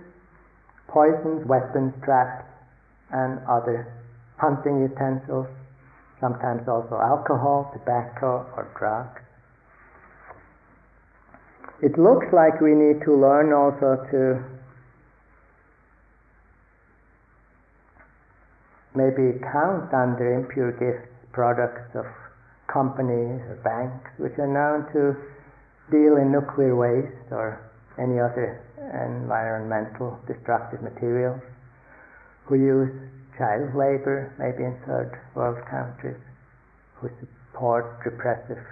poisons, 0.89 1.47
weapons, 1.47 1.95
traps, 2.05 2.45
and 3.11 3.39
other 3.49 4.04
hunting 4.37 4.81
utensils, 4.81 5.47
sometimes 6.21 6.67
also 6.69 6.97
alcohol, 6.97 7.71
tobacco, 7.73 8.47
or 8.57 8.69
drugs. 8.79 9.21
It 11.83 11.99
looks 11.99 12.27
like 12.33 12.61
we 12.61 12.73
need 12.73 13.05
to 13.05 13.13
learn 13.13 13.53
also 13.53 14.01
to 14.11 14.43
maybe 18.95 19.39
count 19.53 19.93
under 19.93 20.39
impure 20.39 20.73
gifts 20.73 21.11
products 21.33 21.91
of 21.95 22.07
companies 22.73 23.43
or 23.51 23.59
banks 23.63 24.11
which 24.19 24.33
are 24.39 24.47
known 24.47 24.87
to 24.95 25.19
deal 25.91 26.17
in 26.17 26.31
nuclear 26.31 26.75
waste 26.75 27.29
or 27.31 27.61
any 27.99 28.19
other 28.19 28.63
environmental 28.79 30.19
destructive 30.27 30.81
materials, 30.83 31.41
who 32.47 32.55
use 32.55 32.91
child 33.39 33.75
labor, 33.75 34.33
maybe 34.39 34.65
in 34.65 34.77
third 34.87 35.19
world 35.35 35.59
countries, 35.71 36.21
who 37.01 37.11
support 37.21 37.99
repressive 38.05 38.63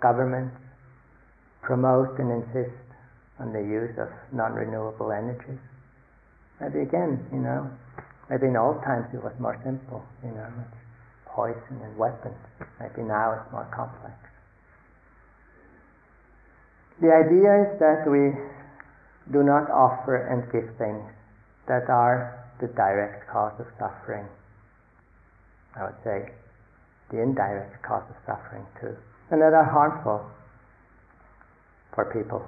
governments, 0.00 0.56
promote 1.62 2.18
and 2.18 2.30
insist 2.30 2.74
on 3.38 3.52
the 3.52 3.60
use 3.60 3.94
of 3.98 4.08
non-renewable 4.32 5.12
energies. 5.12 5.62
Maybe 6.60 6.80
again, 6.82 7.22
you 7.32 7.38
know, 7.38 7.70
maybe 8.30 8.46
in 8.46 8.56
old 8.56 8.82
times 8.82 9.06
it 9.14 9.22
was 9.22 9.32
more 9.38 9.58
simple, 9.64 10.02
you 10.24 10.30
know, 10.30 10.50
poison 11.26 11.78
and 11.82 11.96
weapons. 11.96 12.38
Maybe 12.80 13.06
now 13.06 13.38
it's 13.38 13.52
more 13.52 13.68
complex. 13.74 14.14
The 17.00 17.14
idea 17.14 17.62
is 17.62 17.78
that 17.78 18.10
we 18.10 18.34
do 19.30 19.46
not 19.46 19.70
offer 19.70 20.18
and 20.18 20.42
give 20.50 20.66
things 20.78 21.06
that 21.68 21.88
are 21.88 22.34
the 22.60 22.66
direct 22.68 23.28
cause 23.30 23.52
of 23.60 23.66
suffering. 23.78 24.26
I 25.76 25.84
would 25.84 26.00
say 26.02 26.32
the 27.10 27.22
indirect 27.22 27.82
cause 27.82 28.02
of 28.10 28.16
suffering 28.26 28.66
too, 28.80 28.96
and 29.30 29.40
that 29.40 29.52
are 29.52 29.64
harmful 29.64 30.26
for 31.94 32.06
people. 32.12 32.42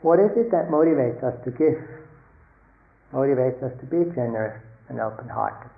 What 0.00 0.18
is 0.18 0.30
it 0.36 0.50
that 0.50 0.68
motivates 0.68 1.22
us 1.22 1.38
to 1.44 1.50
give? 1.52 1.78
Motivates 3.12 3.62
us 3.62 3.72
to 3.78 3.86
be 3.86 4.10
generous 4.14 4.60
and 4.88 4.98
open-hearted. 5.00 5.70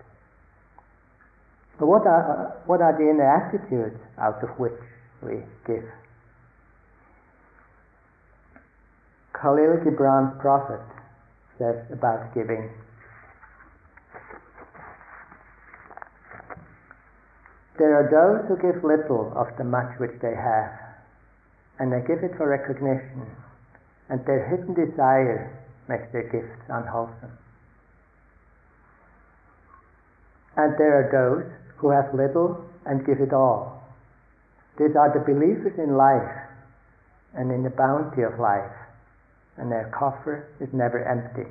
But 1.78 1.86
what 1.88 2.06
are, 2.06 2.56
what 2.64 2.80
are 2.80 2.96
the 2.96 3.10
inner 3.10 3.26
attitudes 3.26 4.00
out 4.18 4.42
of 4.42 4.48
which 4.58 4.80
we 5.20 5.42
give? 5.66 5.84
Khalil 9.44 9.76
Gibran's 9.84 10.40
prophet 10.40 10.80
says 11.58 11.76
about 11.92 12.32
giving. 12.32 12.70
There 17.76 17.92
are 17.92 18.08
those 18.08 18.48
who 18.48 18.56
give 18.56 18.82
little 18.82 19.34
of 19.36 19.48
the 19.58 19.64
much 19.64 20.00
which 20.00 20.16
they 20.22 20.32
have, 20.34 20.72
and 21.78 21.92
they 21.92 22.00
give 22.08 22.24
it 22.24 22.32
for 22.38 22.48
recognition, 22.48 23.28
and 24.08 24.24
their 24.24 24.48
hidden 24.48 24.72
desire 24.72 25.52
makes 25.90 26.10
their 26.10 26.24
gifts 26.32 26.64
unwholesome. 26.70 27.36
And 30.56 30.72
there 30.78 31.04
are 31.04 31.12
those 31.12 31.52
who 31.76 31.90
have 31.90 32.14
little 32.14 32.64
and 32.86 33.04
give 33.04 33.20
it 33.20 33.34
all. 33.34 33.84
These 34.78 34.96
are 34.96 35.12
the 35.12 35.20
believers 35.20 35.76
in 35.76 35.98
life 35.98 36.32
and 37.34 37.52
in 37.52 37.62
the 37.62 37.76
bounty 37.76 38.22
of 38.22 38.40
life 38.40 38.72
and 39.56 39.70
their 39.70 39.92
coffer 39.96 40.48
is 40.60 40.68
never 40.72 41.04
empty. 41.04 41.48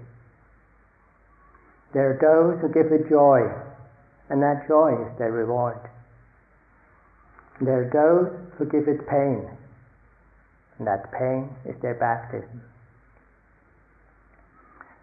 There 1.93 2.09
are 2.09 2.19
those 2.19 2.61
who 2.61 2.73
give 2.73 2.91
it 2.91 3.09
joy, 3.09 3.41
and 4.29 4.41
that 4.41 4.67
joy 4.67 4.93
is 4.93 5.17
their 5.17 5.31
reward. 5.31 5.77
There 7.61 7.85
are 7.85 7.91
those 7.93 8.57
who 8.57 8.65
give 8.65 8.87
it 8.87 9.07
pain, 9.07 9.47
and 10.77 10.87
that 10.87 11.11
pain 11.11 11.55
is 11.65 11.79
their 11.81 11.93
baptism. 11.93 12.61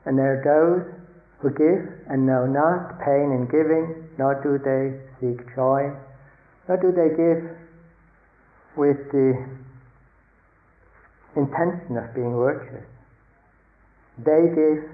And 0.04 0.18
there 0.18 0.40
are 0.40 0.44
those 0.44 1.00
who 1.38 1.50
give 1.50 2.10
and 2.10 2.26
know 2.26 2.44
not 2.46 2.98
pain 3.00 3.32
in 3.32 3.46
giving, 3.46 4.08
nor 4.18 4.34
do 4.42 4.58
they 4.58 4.98
seek 5.20 5.46
joy, 5.54 5.92
nor 6.68 6.76
do 6.76 6.90
they 6.92 7.14
give 7.16 7.56
with 8.76 9.10
the 9.12 9.46
intention 11.36 11.96
of 11.96 12.14
being 12.14 12.34
virtuous. 12.34 12.86
They 14.18 14.50
give, 14.54 14.84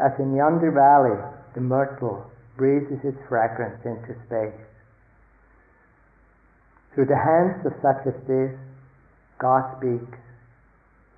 as 0.00 0.12
in 0.18 0.34
yonder 0.34 0.70
valley 0.70 1.16
the 1.54 1.60
myrtle 1.60 2.30
breathes 2.56 2.90
its 3.04 3.18
fragrance 3.28 3.80
into 3.84 4.14
space. 4.26 4.60
Through 6.94 7.06
the 7.06 7.16
hands 7.16 7.66
of 7.66 7.72
such 7.82 8.06
as 8.06 8.14
this, 8.26 8.54
God 9.38 9.78
speaks, 9.78 10.18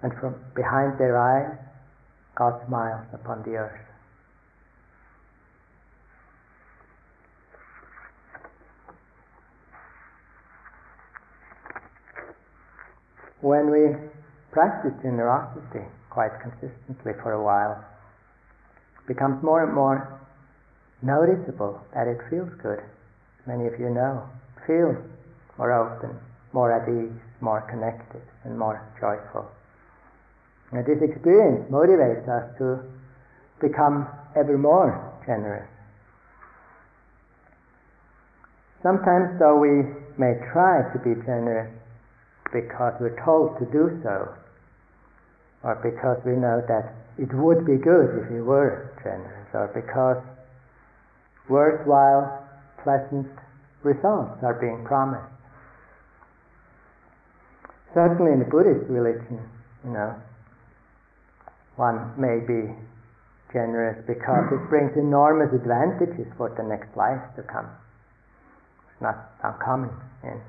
and 0.02 0.12
from 0.20 0.34
behind 0.54 0.98
their 0.98 1.18
eyes, 1.18 1.58
God 2.34 2.60
smiles 2.66 3.06
upon 3.12 3.42
the 3.42 3.56
earth. 3.56 3.80
When 13.40 13.70
we 13.70 13.94
practice 14.56 14.96
generosity 15.04 15.84
quite 16.08 16.32
consistently 16.40 17.12
for 17.20 17.36
a 17.36 17.42
while, 17.44 17.76
it 17.76 19.06
becomes 19.06 19.36
more 19.44 19.60
and 19.62 19.74
more 19.76 20.18
noticeable 21.02 21.76
that 21.92 22.08
it 22.08 22.16
feels 22.32 22.48
good. 22.64 22.80
Many 23.44 23.68
of 23.68 23.76
you 23.78 23.92
know, 23.92 24.24
feels 24.66 24.96
more 25.60 25.76
open, 25.76 26.16
more 26.54 26.72
at 26.72 26.88
ease, 26.88 27.12
more 27.42 27.68
connected, 27.68 28.24
and 28.48 28.58
more 28.58 28.80
joyful. 28.96 29.44
And 30.72 30.80
this 30.88 31.04
experience 31.04 31.68
motivates 31.70 32.24
us 32.24 32.48
to 32.56 32.80
become 33.60 34.08
ever 34.34 34.56
more 34.56 34.96
generous. 35.26 35.68
Sometimes, 38.82 39.38
though, 39.38 39.60
we 39.60 39.84
may 40.16 40.40
try 40.48 40.80
to 40.96 40.98
be 41.04 41.12
generous 41.28 41.68
because 42.52 42.94
we're 43.00 43.18
told 43.24 43.58
to 43.58 43.66
do 43.66 44.00
so, 44.02 44.34
or 45.62 45.74
because 45.82 46.22
we 46.24 46.32
know 46.32 46.62
that 46.68 46.94
it 47.18 47.32
would 47.32 47.66
be 47.66 47.76
good 47.76 48.22
if 48.22 48.30
we 48.30 48.40
were 48.40 48.92
generous, 49.02 49.48
or 49.54 49.68
because 49.74 50.22
worthwhile, 51.48 52.44
pleasant 52.82 53.26
results 53.82 54.42
are 54.42 54.58
being 54.60 54.84
promised. 54.84 55.32
Certainly 57.94 58.32
in 58.32 58.38
the 58.38 58.50
Buddhist 58.50 58.90
religion, 58.90 59.40
you 59.84 59.90
know, 59.92 60.14
one 61.76 62.12
may 62.20 62.40
be 62.44 62.74
generous 63.52 63.96
because 64.06 64.44
it 64.52 64.68
brings 64.68 64.92
enormous 64.96 65.48
advantages 65.54 66.26
for 66.36 66.52
the 66.56 66.62
next 66.62 66.94
life 66.96 67.22
to 67.36 67.42
come. 67.42 67.68
It's 68.92 69.00
not 69.00 69.32
uncommon 69.42 69.90
in 70.24 70.40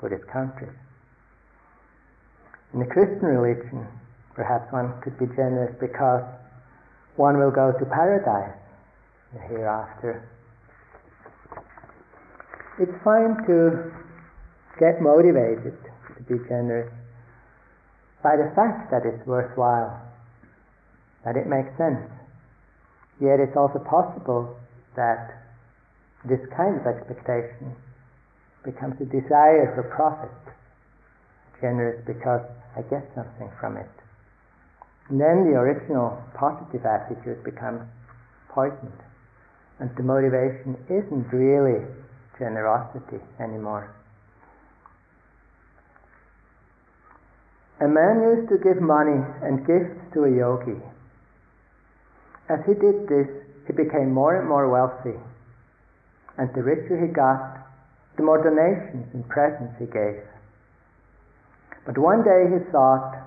Buddhist 0.00 0.26
countries. 0.26 0.74
In 2.72 2.80
the 2.80 2.86
Christian 2.86 3.26
religion, 3.26 3.86
perhaps 4.34 4.72
one 4.72 4.94
could 5.02 5.18
be 5.18 5.26
generous 5.34 5.74
because 5.80 6.22
one 7.16 7.38
will 7.38 7.50
go 7.50 7.72
to 7.72 7.84
paradise 7.86 8.56
hereafter. 9.48 10.28
It's 12.78 12.96
fine 13.04 13.36
to 13.46 13.92
get 14.78 15.02
motivated 15.02 15.76
to 16.16 16.22
be 16.24 16.38
generous 16.48 16.90
by 18.22 18.36
the 18.36 18.50
fact 18.54 18.90
that 18.90 19.02
it's 19.04 19.26
worthwhile, 19.26 20.00
that 21.24 21.36
it 21.36 21.46
makes 21.46 21.76
sense. 21.76 22.08
Yet 23.20 23.40
it's 23.40 23.56
also 23.56 23.78
possible 23.78 24.56
that 24.96 25.36
this 26.24 26.40
kind 26.56 26.80
of 26.80 26.86
expectation 26.86 27.76
becomes 28.64 28.96
a 29.00 29.04
desire 29.04 29.72
for 29.74 29.84
profit, 29.94 30.54
generous 31.60 32.02
because 32.06 32.42
I 32.76 32.82
get 32.82 33.06
something 33.14 33.50
from 33.60 33.76
it. 33.76 33.90
And 35.08 35.20
then 35.20 35.50
the 35.50 35.58
original 35.58 36.22
positive 36.34 36.86
attitude 36.86 37.42
becomes 37.44 37.82
poisoned. 38.48 39.00
And 39.78 39.90
the 39.96 40.02
motivation 40.02 40.76
isn't 40.86 41.32
really 41.32 41.82
generosity 42.38 43.18
anymore. 43.40 43.90
A 47.80 47.88
man 47.88 48.20
used 48.20 48.48
to 48.50 48.58
give 48.58 48.80
money 48.80 49.24
and 49.42 49.66
gifts 49.66 50.12
to 50.12 50.24
a 50.24 50.30
yogi. 50.30 50.78
As 52.48 52.60
he 52.66 52.74
did 52.74 53.08
this, 53.08 53.28
he 53.66 53.72
became 53.72 54.12
more 54.12 54.36
and 54.36 54.46
more 54.48 54.68
wealthy. 54.68 55.18
And 56.36 56.52
the 56.54 56.62
richer 56.62 57.00
he 57.00 57.12
got, 57.12 57.66
the 58.16 58.22
more 58.22 58.42
donations 58.42 59.08
and 59.14 59.26
presents 59.28 59.74
he 59.78 59.86
gave. 59.86 60.20
But 61.90 61.98
one 61.98 62.22
day 62.22 62.46
he 62.46 62.70
thought, 62.70 63.18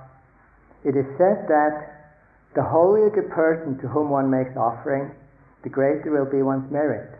it 0.85 0.95
is 0.95 1.03
said 1.19 1.51
that 1.51 2.15
the 2.55 2.63
holier 2.63 3.11
the 3.11 3.27
person 3.27 3.77
to 3.79 3.89
whom 3.89 4.09
one 4.09 4.31
makes 4.31 4.55
offerings, 4.55 5.11
the 5.63 5.69
greater 5.69 6.09
will 6.09 6.31
be 6.31 6.41
one's 6.41 6.71
merit. 6.71 7.11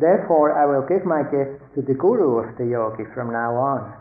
Therefore, 0.00 0.58
I 0.58 0.66
will 0.66 0.82
give 0.82 1.06
my 1.06 1.22
gifts 1.22 1.62
to 1.76 1.82
the 1.82 1.94
guru 1.94 2.42
of 2.42 2.58
the 2.58 2.66
yogi 2.66 3.04
from 3.14 3.30
now 3.30 3.54
on. 3.54 3.94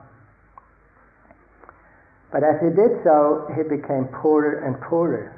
But 2.31 2.41
as 2.41 2.57
he 2.57 2.73
did 2.73 3.05
so, 3.05 3.45
he 3.53 3.61
became 3.61 4.09
poorer 4.17 4.65
and 4.65 4.81
poorer. 4.81 5.37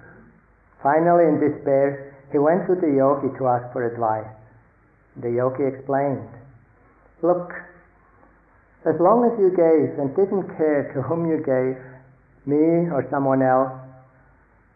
Finally, 0.81 1.27
in 1.27 1.43
despair, 1.43 2.15
he 2.31 2.39
went 2.39 2.65
to 2.67 2.75
the 2.75 2.95
yogi 2.95 3.27
to 3.37 3.47
ask 3.47 3.67
for 3.73 3.83
advice. 3.83 4.31
The 5.19 5.31
yogi 5.31 5.67
explained, 5.67 6.31
Look, 7.21 7.51
as 8.87 8.95
long 8.99 9.27
as 9.27 9.35
you 9.35 9.51
gave 9.51 9.99
and 9.99 10.15
didn't 10.15 10.47
care 10.55 10.91
to 10.95 11.01
whom 11.03 11.27
you 11.27 11.43
gave, 11.43 11.75
me 12.47 12.87
or 12.89 13.03
someone 13.11 13.43
else, 13.43 13.71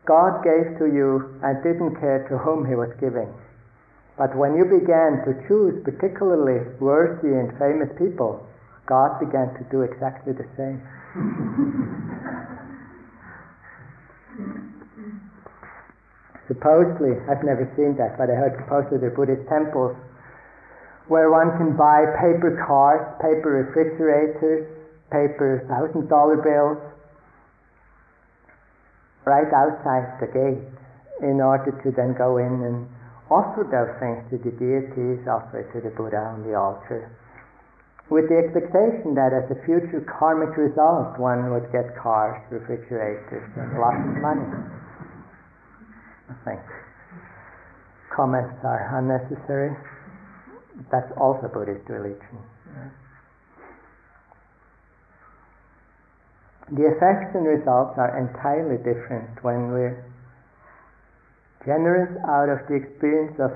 God 0.04 0.44
gave 0.44 0.76
to 0.80 0.92
you 0.92 1.40
and 1.40 1.64
didn't 1.64 1.96
care 2.00 2.28
to 2.28 2.38
whom 2.38 2.68
he 2.68 2.76
was 2.76 2.92
giving. 3.00 3.32
But 4.18 4.36
when 4.36 4.56
you 4.60 4.66
began 4.68 5.24
to 5.24 5.32
choose 5.48 5.80
particularly 5.88 6.60
worthy 6.84 7.32
and 7.32 7.56
famous 7.58 7.90
people, 7.98 8.46
God 8.86 9.18
began 9.24 9.56
to 9.56 9.64
do 9.72 9.82
exactly 9.88 10.34
the 10.36 10.46
same. 10.60 10.84
supposedly, 16.52 17.16
I've 17.32 17.44
never 17.48 17.64
seen 17.80 17.96
that, 17.98 18.20
but 18.20 18.30
I 18.30 18.36
heard 18.36 18.60
supposedly 18.60 19.08
are 19.08 19.16
Buddhist 19.16 19.48
temples 19.48 19.96
where 21.08 21.32
one 21.32 21.52
can 21.58 21.76
buy 21.76 22.06
paper 22.20 22.56
cars, 22.66 23.04
paper 23.20 23.68
refrigerators, 23.68 24.68
paper 25.12 25.68
thousand 25.68 26.08
dollar 26.10 26.40
bills 26.40 26.80
right 29.26 29.52
outside 29.54 30.20
the 30.20 30.28
gate 30.28 30.64
in 31.24 31.40
order 31.40 31.72
to 31.84 31.92
then 31.96 32.16
go 32.18 32.38
in 32.38 32.64
and 32.64 32.88
offer 33.32 33.64
those 33.64 33.94
things 34.00 34.20
to 34.32 34.38
the 34.44 34.52
deities, 34.56 35.24
offer 35.28 35.64
it 35.64 35.70
to 35.72 35.80
the 35.80 35.94
Buddha 35.96 36.20
on 36.20 36.44
the 36.44 36.56
altar, 36.56 37.08
with 38.10 38.28
the 38.28 38.36
expectation 38.36 39.16
that 39.16 39.32
as 39.32 39.48
a 39.48 39.58
future 39.64 40.04
karmic 40.06 40.56
result 40.58 41.18
one 41.20 41.52
would 41.52 41.72
get 41.72 41.96
cars, 41.96 42.36
refrigerators, 42.52 43.48
and 43.56 43.80
lots 43.80 44.02
of 44.04 44.16
money. 44.20 44.50
I 46.30 46.36
think 46.44 46.62
comments 48.12 48.60
are 48.64 49.00
unnecessary. 49.00 49.72
That's 50.92 51.12
also 51.18 51.48
Buddhist 51.54 51.88
religion. 51.90 52.40
The 56.72 56.88
effects 56.88 57.36
and 57.36 57.46
results 57.46 57.94
are 57.98 58.18
entirely 58.18 58.78
different 58.78 59.44
when 59.44 59.70
we're 59.72 60.04
generous 61.66 62.10
out 62.28 62.50
of 62.50 62.66
the 62.68 62.76
experience 62.76 63.38
of 63.40 63.52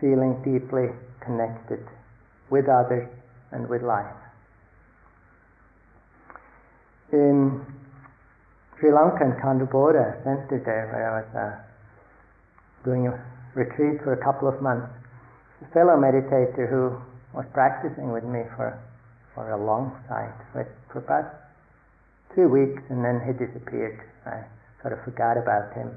feeling 0.00 0.40
deeply 0.42 0.88
connected 1.20 1.84
with 2.50 2.68
others 2.68 3.08
and 3.52 3.68
with 3.68 3.82
life. 3.82 4.16
In 7.12 7.64
Sri 8.78 8.92
Lanka 8.92 9.24
and 9.24 9.34
Kanduboda 9.42 10.22
center 10.24 10.62
there, 10.64 10.88
where 10.92 11.10
I 11.10 11.20
was 11.20 11.30
uh, 11.34 12.84
doing 12.84 13.08
a 13.08 13.18
retreat 13.54 14.00
for 14.04 14.12
a 14.12 14.24
couple 14.24 14.48
of 14.48 14.62
months, 14.62 14.88
a 15.62 15.66
fellow 15.74 15.98
meditator 15.98 16.70
who 16.70 16.94
was 17.34 17.46
practicing 17.52 18.12
with 18.12 18.24
me 18.24 18.46
for, 18.54 18.78
for 19.34 19.50
a 19.50 19.58
long 19.58 19.90
time, 20.06 20.32
for 20.52 20.62
about 20.94 21.50
two 22.34 22.46
weeks, 22.46 22.82
and 22.90 23.02
then 23.02 23.18
he 23.26 23.34
disappeared. 23.34 23.98
I 24.26 24.46
sort 24.82 24.94
of 24.94 25.02
forgot 25.04 25.34
about 25.34 25.74
him. 25.74 25.90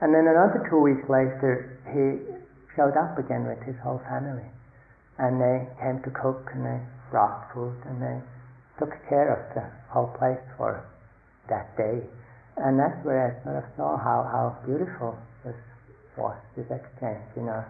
And 0.00 0.14
then 0.14 0.28
another 0.28 0.62
two 0.70 0.78
weeks 0.78 1.02
later, 1.08 1.80
he 1.90 2.22
showed 2.76 2.94
up 2.94 3.18
again 3.18 3.48
with 3.48 3.58
his 3.66 3.74
whole 3.82 4.00
family. 4.06 4.46
And 5.18 5.40
they 5.40 5.66
came 5.80 5.98
to 6.04 6.10
cook, 6.12 6.52
and 6.54 6.62
they 6.62 6.78
brought 7.10 7.50
food, 7.52 7.74
and 7.88 7.98
they 7.98 8.18
took 8.78 8.92
care 9.08 9.32
of 9.32 9.40
the 9.56 9.64
whole 9.90 10.12
place 10.18 10.42
for 10.56 10.84
that 11.48 11.74
day. 11.76 12.04
And 12.56 12.78
that's 12.78 13.00
where 13.04 13.34
I 13.34 13.42
sort 13.42 13.56
of 13.56 13.66
saw 13.76 13.96
how, 13.96 14.22
how 14.30 14.46
beautiful 14.64 15.16
this 15.44 15.56
was, 16.16 16.36
this 16.56 16.68
exchange, 16.70 17.24
you 17.34 17.42
know 17.42 17.64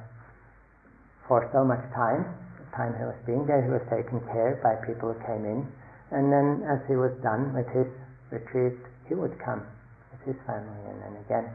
for 1.28 1.48
so 1.52 1.62
much 1.62 1.82
time. 1.94 2.24
The 2.58 2.70
time 2.76 2.92
he 2.96 3.04
was 3.04 3.18
being 3.26 3.46
there, 3.46 3.62
he 3.62 3.70
was 3.70 3.84
taken 3.90 4.22
care 4.32 4.58
by 4.62 4.78
people 4.86 5.12
who 5.12 5.18
came 5.26 5.44
in. 5.44 5.66
And 6.10 6.30
then 6.30 6.62
as 6.66 6.80
he 6.86 6.94
was 6.94 7.12
done 7.22 7.54
with 7.54 7.66
his 7.74 7.90
retreat, 8.30 8.78
he 9.10 9.14
would 9.14 9.34
come 9.42 9.66
with 10.14 10.22
his 10.22 10.38
family 10.46 10.82
and 10.90 10.98
then 11.02 11.14
again 11.26 11.50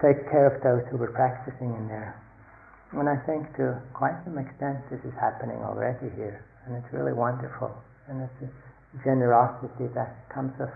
take 0.00 0.24
care 0.32 0.48
of 0.48 0.56
those 0.64 0.82
who 0.90 0.96
were 0.96 1.12
practicing 1.12 1.76
in 1.76 1.86
there. 1.88 2.16
And 2.92 3.06
I 3.06 3.20
think 3.28 3.46
to 3.60 3.78
quite 3.94 4.16
some 4.24 4.40
extent 4.40 4.80
this 4.90 5.00
is 5.04 5.14
happening 5.20 5.60
already 5.62 6.10
here. 6.16 6.42
And 6.66 6.74
it's 6.76 6.90
really 6.92 7.12
wonderful. 7.12 7.70
And 8.08 8.24
it's 8.24 8.40
a 8.42 8.50
generosity 9.04 9.86
that 9.94 10.26
comes 10.32 10.52
of 10.58 10.72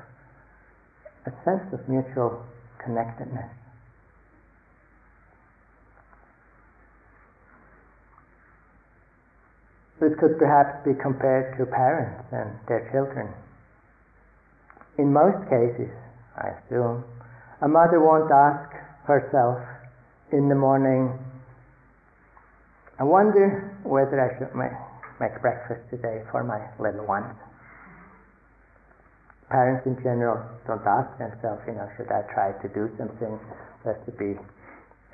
a 1.26 1.32
sense 1.42 1.66
of 1.72 1.80
mutual 1.88 2.44
connectedness. 2.78 3.48
This 10.04 10.12
could 10.20 10.36
perhaps 10.36 10.84
be 10.84 10.92
compared 11.00 11.56
to 11.56 11.64
parents 11.64 12.28
and 12.28 12.52
their 12.68 12.84
children. 12.92 13.32
In 14.98 15.10
most 15.10 15.48
cases, 15.48 15.88
I 16.36 16.52
assume, 16.60 17.04
a 17.62 17.68
mother 17.68 18.04
won't 18.04 18.30
ask 18.30 18.68
herself 19.08 19.64
in 20.30 20.50
the 20.50 20.54
morning, 20.54 21.08
I 23.00 23.04
wonder 23.04 23.72
whether 23.82 24.20
I 24.20 24.36
should 24.36 24.54
make, 24.54 24.76
make 25.24 25.40
breakfast 25.40 25.88
today 25.88 26.20
for 26.30 26.44
my 26.44 26.60
little 26.76 27.06
ones. 27.06 27.32
Parents 29.48 29.86
in 29.86 29.96
general 30.04 30.44
don't 30.66 30.84
ask 30.84 31.16
themselves, 31.16 31.62
you 31.66 31.80
know, 31.80 31.88
should 31.96 32.12
I 32.12 32.28
try 32.28 32.52
to 32.52 32.68
do 32.76 32.92
something 32.98 33.40
just 33.82 34.04
to 34.04 34.12
be 34.12 34.36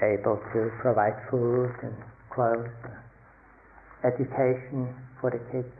able 0.03 0.43
to 0.51 0.71
provide 0.83 1.15
food 1.31 1.79
and 1.81 1.95
clothes 2.35 2.75
education 4.05 4.95
for 5.21 5.31
the 5.31 5.39
kids. 5.53 5.75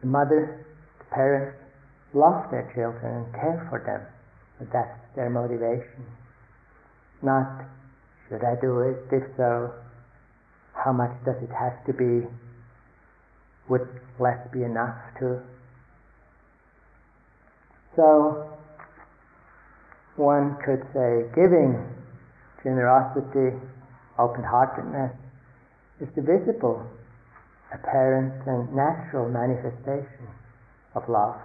The 0.00 0.06
mother, 0.06 0.66
the 0.98 1.04
parents 1.06 1.58
love 2.14 2.50
their 2.50 2.70
children 2.74 3.24
and 3.24 3.34
care 3.34 3.66
for 3.68 3.80
them. 3.84 4.00
But 4.58 4.72
that's 4.72 5.16
their 5.16 5.30
motivation. 5.30 6.06
Not 7.22 7.64
Should 8.28 8.42
I 8.42 8.56
do 8.60 8.80
it? 8.80 8.96
If 9.12 9.22
so, 9.36 9.72
how 10.74 10.92
much 10.92 11.12
does 11.24 11.36
it 11.42 11.50
have 11.50 11.84
to 11.86 11.92
be? 11.92 12.26
Would 13.68 13.88
less 14.18 14.38
be 14.52 14.62
enough 14.62 14.96
to? 15.20 15.40
So, 17.94 18.50
one 20.16 20.56
could 20.64 20.82
say 20.92 21.24
giving, 21.34 21.82
generosity, 22.62 23.56
open-heartedness 24.18 25.12
is 26.00 26.08
the 26.14 26.22
visible, 26.22 26.86
apparent 27.72 28.46
and 28.46 28.74
natural 28.74 29.28
manifestation 29.28 30.28
of 30.94 31.08
love, 31.08 31.36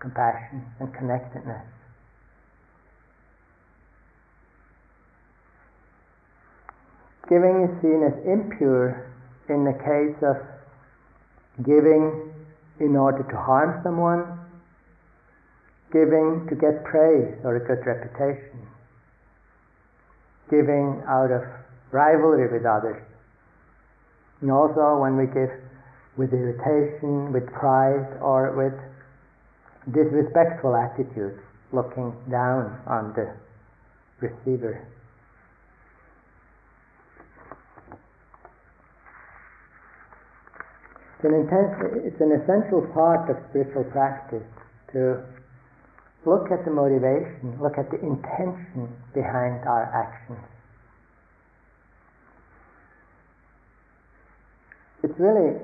compassion 0.00 0.64
and 0.80 0.92
connectedness. 0.94 1.64
Giving 7.28 7.68
is 7.68 7.82
seen 7.82 8.02
as 8.08 8.16
impure 8.24 9.04
in 9.48 9.64
the 9.64 9.76
case 9.84 10.16
of 10.24 10.36
giving 11.64 12.32
in 12.80 12.96
order 12.96 13.22
to 13.22 13.36
harm 13.36 13.80
someone, 13.82 14.38
giving 15.92 16.46
to 16.48 16.54
get 16.54 16.84
praise 16.84 17.34
or 17.44 17.56
a 17.56 17.60
good 17.60 17.84
reputation, 17.84 18.64
giving 20.48 21.02
out 21.08 21.30
of 21.30 21.42
rivalry 21.92 22.48
with 22.52 22.64
others, 22.64 23.02
and 24.40 24.50
also 24.50 24.98
when 25.00 25.16
we 25.16 25.26
give 25.26 25.50
with 26.16 26.32
irritation, 26.32 27.32
with 27.32 27.46
pride, 27.52 28.18
or 28.20 28.50
with 28.58 28.74
disrespectful 29.94 30.74
attitude, 30.74 31.38
looking 31.72 32.12
down 32.30 32.74
on 32.86 33.14
the 33.14 33.30
receiver. 34.20 34.86
It's 41.16 41.24
an, 41.24 41.34
intense, 41.34 41.74
it's 42.06 42.20
an 42.20 42.30
essential 42.30 42.86
part 42.94 43.30
of 43.30 43.36
spiritual 43.50 43.84
practice 43.90 44.46
to 44.92 45.22
look 46.26 46.50
at 46.50 46.64
the 46.64 46.70
motivation, 46.70 47.58
look 47.60 47.78
at 47.78 47.90
the 47.90 47.98
intention 47.98 48.90
behind 49.14 49.66
our 49.66 49.86
actions. 49.94 50.38
It's 55.08 55.18
really 55.18 55.56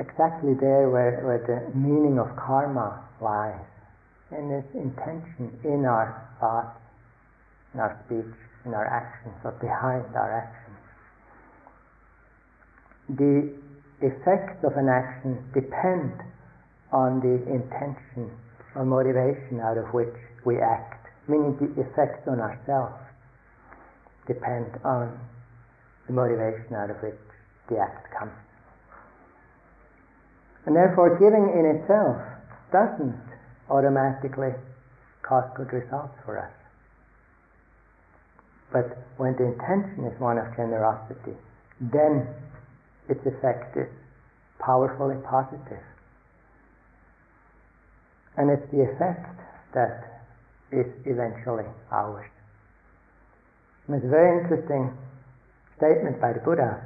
exactly 0.00 0.58
there 0.58 0.90
where, 0.90 1.22
where 1.22 1.38
the 1.38 1.70
meaning 1.78 2.18
of 2.18 2.34
karma 2.34 2.98
lies, 3.22 3.62
in 4.34 4.50
this 4.50 4.66
intention 4.74 5.54
in 5.62 5.86
our 5.86 6.10
thoughts, 6.40 6.74
in 7.74 7.78
our 7.78 7.94
speech, 8.04 8.34
in 8.66 8.74
our 8.74 8.86
actions, 8.90 9.38
or 9.46 9.54
behind 9.62 10.10
our 10.18 10.34
actions. 10.34 10.82
The 13.14 13.54
effects 14.02 14.58
of 14.66 14.74
an 14.74 14.90
action 14.90 15.46
depend 15.54 16.18
on 16.90 17.22
the 17.22 17.38
intention 17.46 18.34
or 18.74 18.84
motivation 18.84 19.62
out 19.62 19.78
of 19.78 19.94
which 19.94 20.10
we 20.44 20.58
act, 20.58 21.06
meaning 21.28 21.54
the 21.62 21.70
effects 21.86 22.26
on 22.26 22.40
ourselves 22.40 22.98
depend 24.26 24.74
on 24.82 25.14
the 26.08 26.12
motivation 26.12 26.74
out 26.74 26.90
of 26.90 26.96
which 26.98 27.14
the 27.70 27.78
act 27.78 28.10
comes. 28.10 28.34
And 30.66 30.74
therefore, 30.74 31.18
giving 31.18 31.54
in 31.54 31.78
itself 31.78 32.18
doesn't 32.72 33.22
automatically 33.70 34.50
cause 35.22 35.48
good 35.56 35.72
results 35.72 36.14
for 36.24 36.38
us. 36.38 36.50
But 38.72 38.98
when 39.16 39.34
the 39.38 39.46
intention 39.46 40.04
is 40.04 40.20
one 40.20 40.38
of 40.38 40.50
generosity, 40.56 41.38
then 41.80 42.26
its 43.08 43.24
effect 43.24 43.76
is 43.76 43.86
powerfully 44.58 45.16
positive. 45.22 45.82
And 48.36 48.50
it's 48.50 48.70
the 48.72 48.82
effect 48.82 49.38
that 49.72 50.26
is 50.72 50.86
eventually 51.06 51.64
ours. 51.92 52.26
And 53.86 53.96
it's 53.96 54.04
a 54.04 54.08
very 54.08 54.42
interesting 54.42 54.92
statement 55.78 56.20
by 56.20 56.32
the 56.32 56.40
Buddha, 56.40 56.82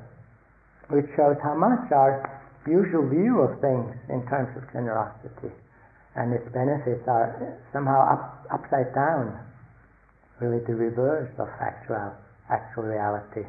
which 0.90 1.06
shows 1.16 1.36
how 1.42 1.54
much 1.54 1.90
our 1.92 2.39
usual 2.66 3.08
view 3.08 3.40
of 3.40 3.60
things 3.60 3.94
in 4.08 4.26
terms 4.28 4.56
of 4.56 4.64
generosity 4.72 5.54
and 6.16 6.34
its 6.34 6.44
benefits 6.52 7.06
are 7.06 7.58
somehow 7.72 8.02
up, 8.12 8.46
upside 8.52 8.94
down, 8.94 9.38
really 10.40 10.58
the 10.66 10.74
reverse 10.74 11.30
of 11.38 11.48
actual, 11.60 12.12
actual 12.50 12.82
reality. 12.84 13.46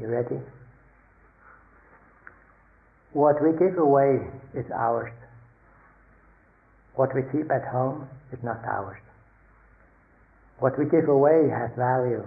You 0.00 0.06
ready? 0.06 0.40
What 3.12 3.42
we 3.42 3.52
give 3.52 3.78
away 3.78 4.18
is 4.54 4.64
ours. 4.74 5.12
What 6.94 7.14
we 7.14 7.22
keep 7.32 7.50
at 7.50 7.66
home 7.68 8.08
is 8.32 8.38
not 8.42 8.64
ours. 8.64 8.98
What 10.60 10.78
we 10.78 10.84
give 10.86 11.08
away 11.08 11.48
has 11.50 11.70
value. 11.76 12.26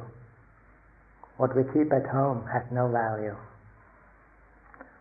What 1.42 1.56
we 1.56 1.64
keep 1.74 1.92
at 1.92 2.06
home 2.06 2.46
has 2.54 2.62
no 2.72 2.88
value. 2.88 3.36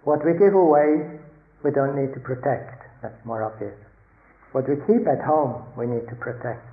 What 0.05 0.25
we 0.25 0.33
give 0.33 0.55
away, 0.55 1.21
we 1.63 1.71
don't 1.71 1.95
need 1.95 2.15
to 2.15 2.21
protect. 2.21 2.81
That's 3.03 3.23
more 3.27 3.43
obvious. 3.43 3.77
What 4.53 4.65
we 4.67 4.77
keep 4.89 5.07
at 5.07 5.21
home, 5.21 5.69
we 5.77 5.85
need 5.85 6.09
to 6.09 6.17
protect. 6.17 6.65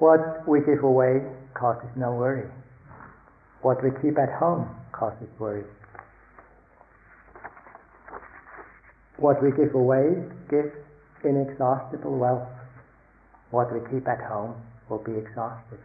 What 0.00 0.48
we 0.48 0.58
give 0.66 0.82
away 0.82 1.22
causes 1.54 1.86
no 1.94 2.10
worry. 2.10 2.50
What 3.62 3.84
we 3.84 3.90
keep 4.02 4.18
at 4.18 4.32
home 4.40 4.66
causes 4.90 5.30
worry. 5.38 5.62
What 9.16 9.40
we 9.40 9.52
give 9.52 9.76
away 9.76 10.10
gives 10.50 10.74
inexhaustible 11.22 12.18
wealth. 12.18 12.50
What 13.52 13.72
we 13.72 13.78
keep 13.94 14.08
at 14.08 14.20
home 14.26 14.60
will 14.88 15.04
be 15.04 15.12
exhausted. 15.12 15.78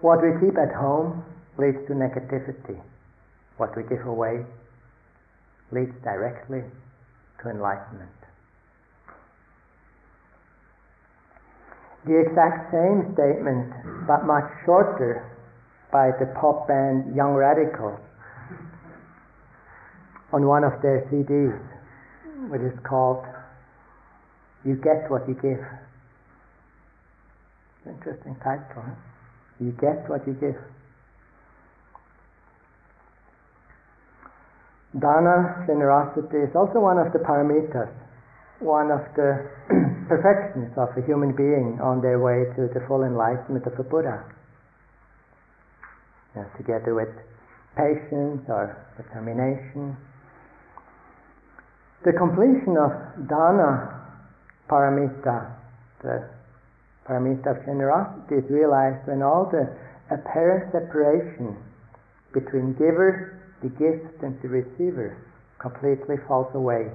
What 0.00 0.20
we 0.22 0.28
keep 0.40 0.58
at 0.58 0.74
home 0.74 1.24
leads 1.58 1.78
to 1.88 1.94
negativity. 1.94 2.80
What 3.56 3.76
we 3.76 3.82
give 3.84 4.06
away 4.06 4.44
leads 5.72 5.94
directly 6.04 6.62
to 7.42 7.48
enlightenment. 7.48 8.10
The 12.04 12.20
exact 12.20 12.70
same 12.70 13.14
statement, 13.14 14.06
but 14.06 14.26
much 14.26 14.44
shorter, 14.64 15.26
by 15.90 16.10
the 16.20 16.26
pop 16.38 16.68
band 16.68 17.16
Young 17.16 17.34
Radicals 17.34 17.98
on 20.32 20.46
one 20.46 20.62
of 20.62 20.82
their 20.82 21.08
CDs, 21.10 21.58
which 22.50 22.60
is 22.60 22.78
called 22.86 23.24
You 24.64 24.76
Get 24.76 25.10
What 25.10 25.26
You 25.28 25.34
Give. 25.34 25.64
Interesting 27.86 28.36
title. 28.42 28.82
Huh? 28.82 29.15
You 29.60 29.72
get 29.80 30.08
what 30.08 30.26
you 30.26 30.34
give. 30.34 30.56
Dana, 34.98 35.64
generosity, 35.66 36.38
is 36.38 36.56
also 36.56 36.80
one 36.80 36.98
of 36.98 37.12
the 37.12 37.18
paramitas, 37.18 37.92
one 38.60 38.90
of 38.90 39.00
the 39.14 39.44
perfections 40.08 40.72
of 40.76 40.88
a 40.96 41.04
human 41.04 41.36
being 41.36 41.78
on 41.82 42.00
their 42.00 42.18
way 42.18 42.44
to 42.56 42.68
the 42.72 42.80
full 42.88 43.04
enlightenment 43.04 43.66
of 43.66 43.78
a 43.78 43.82
Buddha 43.82 44.24
you 46.36 46.42
know, 46.42 46.48
together 46.56 46.94
with 46.94 47.08
patience 47.76 48.44
or 48.48 48.76
determination. 48.96 49.96
The 52.04 52.12
completion 52.12 52.76
of 52.76 52.92
dana 53.28 54.00
paramita, 54.68 55.50
the 56.02 56.28
paramita 57.06 57.56
of 57.56 57.64
generosity, 57.64 58.42
is 58.42 58.50
realized 58.50 59.06
when 59.06 59.22
all 59.22 59.48
the 59.50 59.70
apparent 60.10 60.70
separation 60.72 61.56
between 62.34 62.74
giver, 62.74 63.40
the 63.62 63.70
gift, 63.70 64.22
and 64.22 64.36
the 64.42 64.48
receiver 64.48 65.16
completely 65.58 66.16
falls 66.28 66.52
away. 66.54 66.90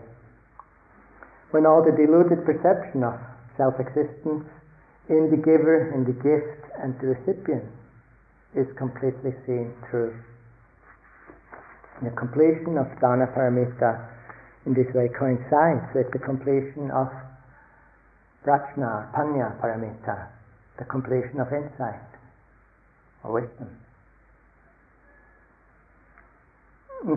When 1.51 1.66
all 1.66 1.84
the 1.84 1.91
deluded 1.91 2.45
perception 2.45 3.03
of 3.03 3.20
self 3.57 3.80
existence 3.80 4.45
in 5.09 5.32
the 5.32 5.39
giver, 5.39 5.91
in 5.91 6.05
the 6.05 6.16
gift, 6.16 6.62
and 6.80 6.95
the 7.01 7.18
recipient 7.18 7.66
is 8.55 8.68
completely 8.78 9.32
seen 9.45 9.74
through. 9.89 10.16
The 12.03 12.12
completion 12.12 12.78
of 12.78 12.88
dana 12.99 13.28
paramita 13.36 14.07
in 14.66 14.74
this 14.74 14.88
way 14.93 15.09
coincides 15.18 15.86
with 15.93 16.12
the 16.12 16.20
completion 16.20 16.91
of 16.91 17.09
prajna, 18.46 19.12
panya 19.14 19.60
paramita, 19.62 20.28
the 20.78 20.86
completion 20.86 21.39
of 21.39 21.52
insight 21.54 22.02
or 23.24 23.42
wisdom. 23.42 23.70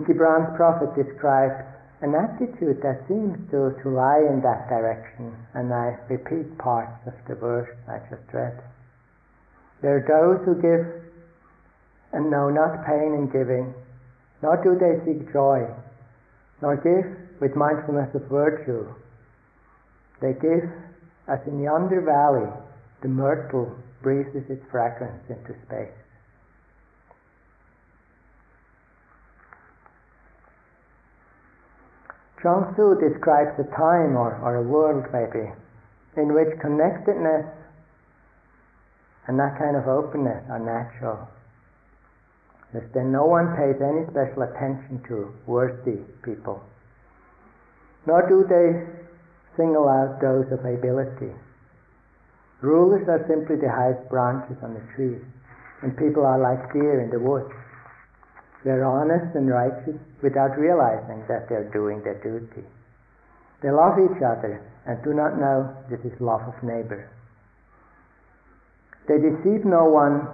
Gibran's 0.05 0.55
prophet 0.57 0.89
describes 0.95 1.61
an 2.01 2.13
attitude 2.13 2.81
that 2.81 3.05
seems 3.07 3.37
to, 3.51 3.73
to 3.81 3.89
lie 3.89 4.21
in 4.21 4.41
that 4.41 4.67
direction, 4.67 5.33
and 5.53 5.73
I 5.73 5.97
repeat 6.09 6.57
parts 6.57 7.01
of 7.07 7.13
the 7.27 7.35
verse 7.35 7.69
I 7.87 7.99
just 8.09 8.25
read. 8.33 8.61
There 9.81 9.97
are 9.97 10.05
those 10.05 10.45
who 10.45 10.55
give 10.61 11.05
and 12.13 12.31
know 12.31 12.49
not 12.49 12.85
pain 12.85 13.13
in 13.13 13.29
giving, 13.31 13.73
nor 14.41 14.61
do 14.63 14.77
they 14.77 15.03
seek 15.05 15.31
joy, 15.31 15.65
nor 16.61 16.75
give 16.77 17.05
with 17.41 17.55
mindfulness 17.55 18.13
of 18.15 18.23
virtue. 18.29 18.87
They 20.21 20.33
give 20.33 20.69
as 21.27 21.39
in 21.47 21.61
yonder 21.61 22.01
valley 22.01 22.49
the 23.01 23.07
myrtle 23.07 23.71
breathes 24.01 24.35
its 24.49 24.63
fragrance 24.71 25.23
into 25.29 25.53
space. 25.65 25.93
Chuang 32.41 32.73
Tzu 32.73 33.01
describes 33.01 33.57
a 33.57 33.65
time 33.75 34.15
or, 34.15 34.37
or 34.43 34.55
a 34.57 34.61
world 34.61 35.05
maybe 35.11 35.49
in 36.17 36.33
which 36.33 36.59
connectedness 36.61 37.45
and 39.27 39.39
that 39.39 39.57
kind 39.57 39.75
of 39.75 39.87
openness 39.87 40.43
are 40.49 40.59
natural. 40.59 41.27
As 42.75 42.83
then 42.93 43.11
no 43.11 43.25
one 43.25 43.55
pays 43.57 43.81
any 43.81 44.05
special 44.11 44.43
attention 44.43 45.01
to 45.07 45.33
worthy 45.47 46.03
people. 46.23 46.61
Nor 48.05 48.27
do 48.29 48.45
they 48.45 48.94
single 49.57 49.87
out 49.87 50.21
those 50.21 50.45
of 50.51 50.63
ability. 50.63 51.33
Rulers 52.61 53.07
are 53.07 53.25
simply 53.27 53.57
the 53.57 53.71
highest 53.71 54.07
branches 54.09 54.57
on 54.63 54.73
the 54.73 54.83
trees, 54.95 55.21
and 55.81 55.97
people 55.97 56.25
are 56.25 56.39
like 56.39 56.71
deer 56.73 57.01
in 57.01 57.09
the 57.09 57.19
woods. 57.19 57.53
They're 58.63 58.85
honest 58.85 59.35
and 59.35 59.49
righteous 59.49 59.99
without 60.23 60.57
realizing 60.57 61.23
that 61.27 61.47
they're 61.47 61.69
doing 61.69 62.01
their 62.01 62.17
duty. 62.23 62.65
They 63.61 63.69
love 63.69 63.99
each 64.01 64.21
other 64.25 64.61
and 64.85 65.03
do 65.03 65.13
not 65.13 65.37
know 65.37 65.69
this 65.89 66.01
is 66.01 66.19
love 66.19 66.41
of 66.41 66.57
neighbor. 66.63 67.09
They 69.07 69.17
deceive 69.17 69.65
no 69.65 69.85
one, 69.85 70.25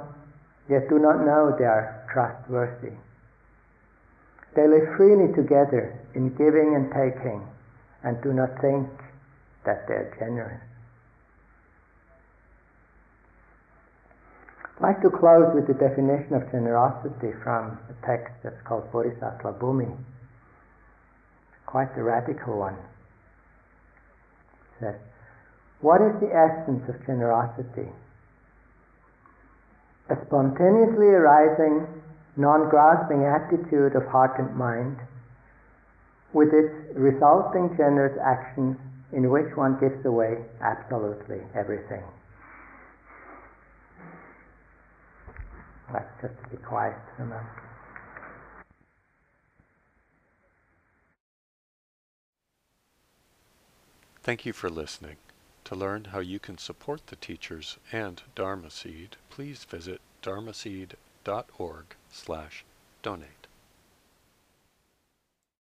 yet 0.70 0.88
do 0.88 1.00
not 1.00 1.26
know 1.26 1.56
they 1.58 1.68
are 1.68 2.08
trustworthy. 2.14 2.96
They 4.56 4.68
live 4.68 4.96
freely 4.96 5.34
together 5.36 6.00
in 6.16 6.36
giving 6.36 6.76
and 6.76 6.88
taking 6.92 7.44
and 8.04 8.22
do 8.24 8.34
not 8.34 8.50
think 8.62 8.88
that 9.66 9.88
they're 9.88 10.14
generous. 10.20 10.62
I'd 14.78 14.82
like 14.82 15.02
to 15.04 15.12
close 15.14 15.54
with 15.54 15.68
the 15.68 15.78
definition 15.78 16.34
of 16.34 16.50
generosity 16.52 17.38
from 17.44 17.78
a 17.86 17.94
text 18.06 18.34
that's 18.42 18.60
called 18.66 18.92
Bodhisattva 18.92 19.54
Bhumi. 19.62 19.96
Quite 21.68 21.96
a 21.98 22.04
radical 22.04 22.58
one. 22.58 22.74
It 22.74 22.80
says, 24.82 24.96
What 25.82 26.02
is 26.02 26.20
the 26.20 26.34
essence 26.34 26.82
of 26.90 26.98
generosity? 27.06 27.94
A 30.10 30.18
spontaneously 30.26 31.14
arising, 31.14 31.86
non-grasping 32.36 33.24
attitude 33.24 33.96
of 33.96 34.08
heart 34.08 34.40
and 34.40 34.56
mind, 34.58 34.98
with 36.34 36.50
its 36.50 36.74
resulting 36.98 37.70
generous 37.78 38.18
actions 38.18 38.78
in 39.14 39.30
which 39.30 39.56
one 39.56 39.80
gives 39.80 40.06
away 40.06 40.38
absolutely 40.62 41.42
everything. 41.56 42.04
Let's 45.94 46.22
just 46.22 46.50
be 46.50 46.58
quiet 46.58 46.96
for 47.18 47.24
a 47.24 47.26
moment. 47.26 47.48
Thank 54.24 54.46
you 54.46 54.54
for 54.54 54.70
listening. 54.70 55.18
To 55.66 55.76
learn 55.76 56.06
how 56.06 56.20
you 56.20 56.40
can 56.40 56.58
support 56.58 57.08
the 57.08 57.16
teachers 57.16 57.78
and 57.92 58.22
Dharma 58.36 58.70
Seed, 58.70 59.18
please 59.30 59.64
visit 59.64 60.00
dharma 60.22 60.52
dharmaseed.org 60.52 61.86
slash 62.12 62.64
donate. 63.02 63.41